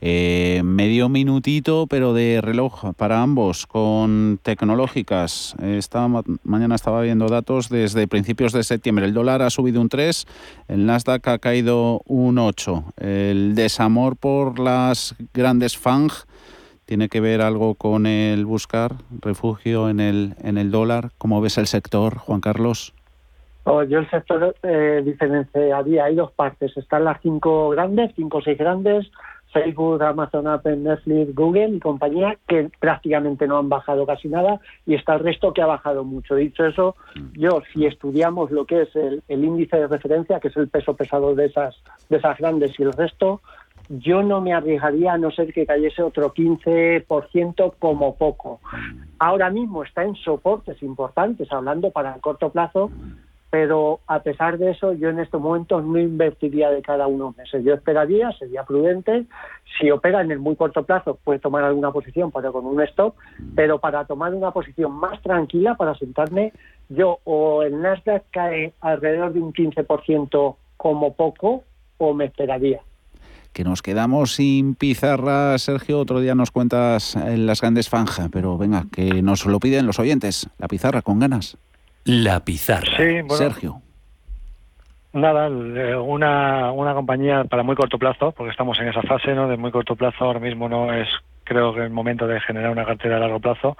[0.01, 5.55] Eh, medio minutito, pero de reloj para ambos, con tecnológicas.
[5.61, 6.07] Esta
[6.43, 9.05] mañana estaba viendo datos desde principios de septiembre.
[9.05, 10.25] El dólar ha subido un 3,
[10.67, 12.93] el Nasdaq ha caído un 8.
[12.97, 16.11] El desamor por las grandes FANG
[16.85, 21.11] tiene que ver algo con el buscar refugio en el, en el dólar.
[21.17, 22.93] ¿Cómo ves el sector, Juan Carlos?
[23.63, 26.75] Oh, yo el sector eh, diferenciaría, hay dos partes.
[26.75, 29.11] Están las cinco grandes, cinco o seis grandes,
[29.53, 34.95] Facebook, Amazon, Apple, Netflix, Google y compañía, que prácticamente no han bajado casi nada, y
[34.95, 36.35] está el resto que ha bajado mucho.
[36.35, 36.95] Dicho eso,
[37.33, 41.35] yo, si estudiamos lo que es el, índice de referencia, que es el peso pesado
[41.35, 41.75] de esas,
[42.09, 43.41] de esas grandes y el resto,
[43.89, 48.61] yo no me arriesgaría a no ser que cayese otro 15% como poco.
[49.19, 52.89] Ahora mismo está en soportes importantes, hablando para el corto plazo,
[53.51, 57.63] pero a pesar de eso yo en estos momentos no invertiría de cada unos meses.
[57.65, 59.25] Yo esperaría, sería prudente,
[59.77, 63.13] si opera en el muy corto plazo puede tomar alguna posición pero con un stop,
[63.53, 66.53] pero para tomar una posición más tranquila, para sentarme,
[66.87, 71.63] yo o el Nasdaq cae alrededor de un 15% como poco
[71.97, 72.79] o me esperaría
[73.53, 75.99] que nos quedamos sin pizarra, Sergio.
[75.99, 79.99] Otro día nos cuentas en las grandes fanjas, pero venga, que nos lo piden los
[79.99, 80.49] oyentes.
[80.57, 81.57] La pizarra con ganas.
[82.05, 82.97] La pizarra.
[83.29, 83.81] Sergio.
[85.13, 89.47] Nada, eh, una, una compañía para muy corto plazo, porque estamos en esa fase, ¿no?
[89.47, 91.07] De muy corto plazo, ahora mismo no es
[91.51, 93.75] creo que el momento de generar una cartera a largo plazo.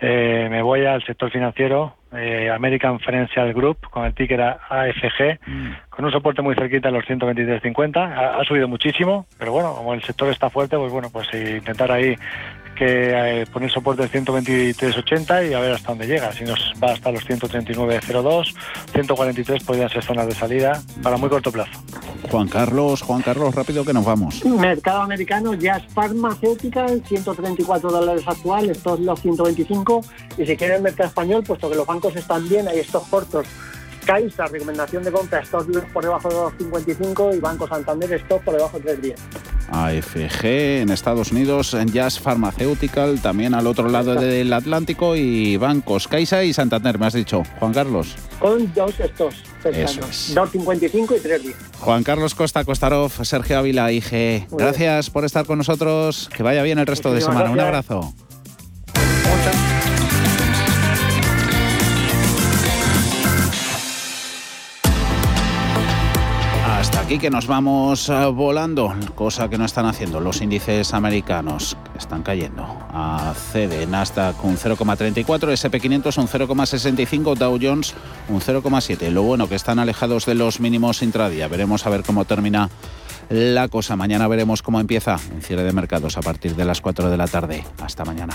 [0.00, 5.72] Eh, me voy al sector financiero, eh, American Financial Group, con el ticker AFG, mm.
[5.90, 7.96] con un soporte muy cerquita a los 123.50.
[7.96, 11.92] Ha, ha subido muchísimo, pero bueno, como el sector está fuerte, pues bueno, pues intentar
[11.92, 12.16] ahí
[12.74, 16.32] que eh, poner soporte de 123.80 y a ver hasta dónde llega.
[16.32, 18.54] Si nos va hasta los 139.02,
[18.92, 21.72] 143 podrían ser zonas de salida para muy corto plazo.
[22.30, 24.44] Juan Carlos, Juan Carlos, rápido que nos vamos.
[24.44, 30.00] Mercado americano, ya es farmacéutica, 134 dólares actual, estos los 125.
[30.38, 33.46] Y si quiere el mercado español, puesto que los bancos están bien, hay estos cortos
[34.04, 38.78] Caixa, recomendación de compra, stop por debajo de 2,55 y Banco Santander, stop por debajo
[38.78, 39.16] de 3,10.
[39.70, 40.44] AFG
[40.82, 46.44] en Estados Unidos, en Jazz Pharmaceutical, también al otro lado del Atlántico y bancos Caixa
[46.44, 48.14] y Santander, me has dicho, Juan Carlos.
[48.38, 49.34] Con dos estos.
[49.64, 51.54] 2.55 y 3.10.
[51.80, 54.46] Juan Carlos Costa Costarov, Sergio Ávila, IG.
[54.50, 56.28] gracias por estar con nosotros.
[56.34, 57.50] Que vaya bien el resto de semana.
[57.50, 58.12] Un abrazo.
[67.04, 72.22] Aquí que nos vamos eh, volando, cosa que no están haciendo los índices americanos, están
[72.22, 72.64] cayendo.
[72.92, 77.94] A CD, Nasdaq un 0,34, SP500 un 0,65, Dow Jones
[78.28, 79.10] un 0,7.
[79.10, 81.46] Lo bueno que están alejados de los mínimos intradía.
[81.46, 82.70] Veremos a ver cómo termina
[83.28, 83.96] la cosa.
[83.96, 87.26] Mañana veremos cómo empieza en cierre de mercados a partir de las 4 de la
[87.26, 87.64] tarde.
[87.82, 88.34] Hasta mañana.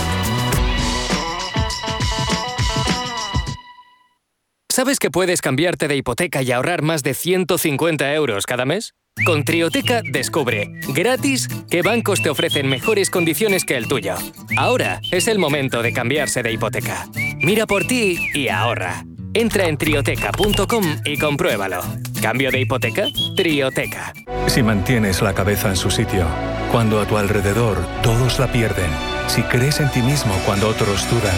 [4.81, 8.95] ¿Sabes que puedes cambiarte de hipoteca y ahorrar más de 150 euros cada mes?
[9.27, 14.15] Con Trioteca descubre, gratis, qué bancos te ofrecen mejores condiciones que el tuyo.
[14.57, 17.07] Ahora es el momento de cambiarse de hipoteca.
[17.43, 19.05] Mira por ti y ahorra.
[19.35, 21.83] Entra en trioteca.com y compruébalo.
[22.19, 23.05] ¿Cambio de hipoteca?
[23.35, 24.13] Trioteca.
[24.47, 26.25] Si mantienes la cabeza en su sitio,
[26.71, 28.89] cuando a tu alrededor todos la pierden,
[29.27, 31.37] si crees en ti mismo cuando otros dudan,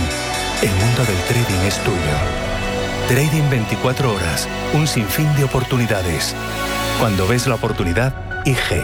[0.61, 2.52] el mundo del trading es tuyo.
[3.07, 6.33] Trading 24 horas, un sinfín de oportunidades.
[6.99, 8.81] Cuando ves la oportunidad, IG.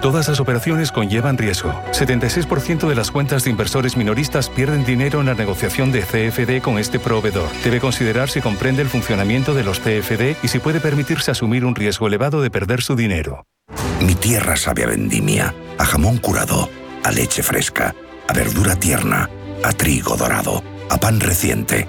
[0.00, 1.72] Todas las operaciones conllevan riesgo.
[1.90, 6.78] 76% de las cuentas de inversores minoristas pierden dinero en la negociación de CFD con
[6.78, 7.48] este proveedor.
[7.64, 11.74] Debe considerar si comprende el funcionamiento de los CFD y si puede permitirse asumir un
[11.74, 13.44] riesgo elevado de perder su dinero.
[14.00, 16.70] Mi tierra sabe a vendimia, a jamón curado,
[17.02, 17.92] a leche fresca,
[18.28, 19.28] a verdura tierna,
[19.64, 21.88] a trigo dorado, a pan reciente,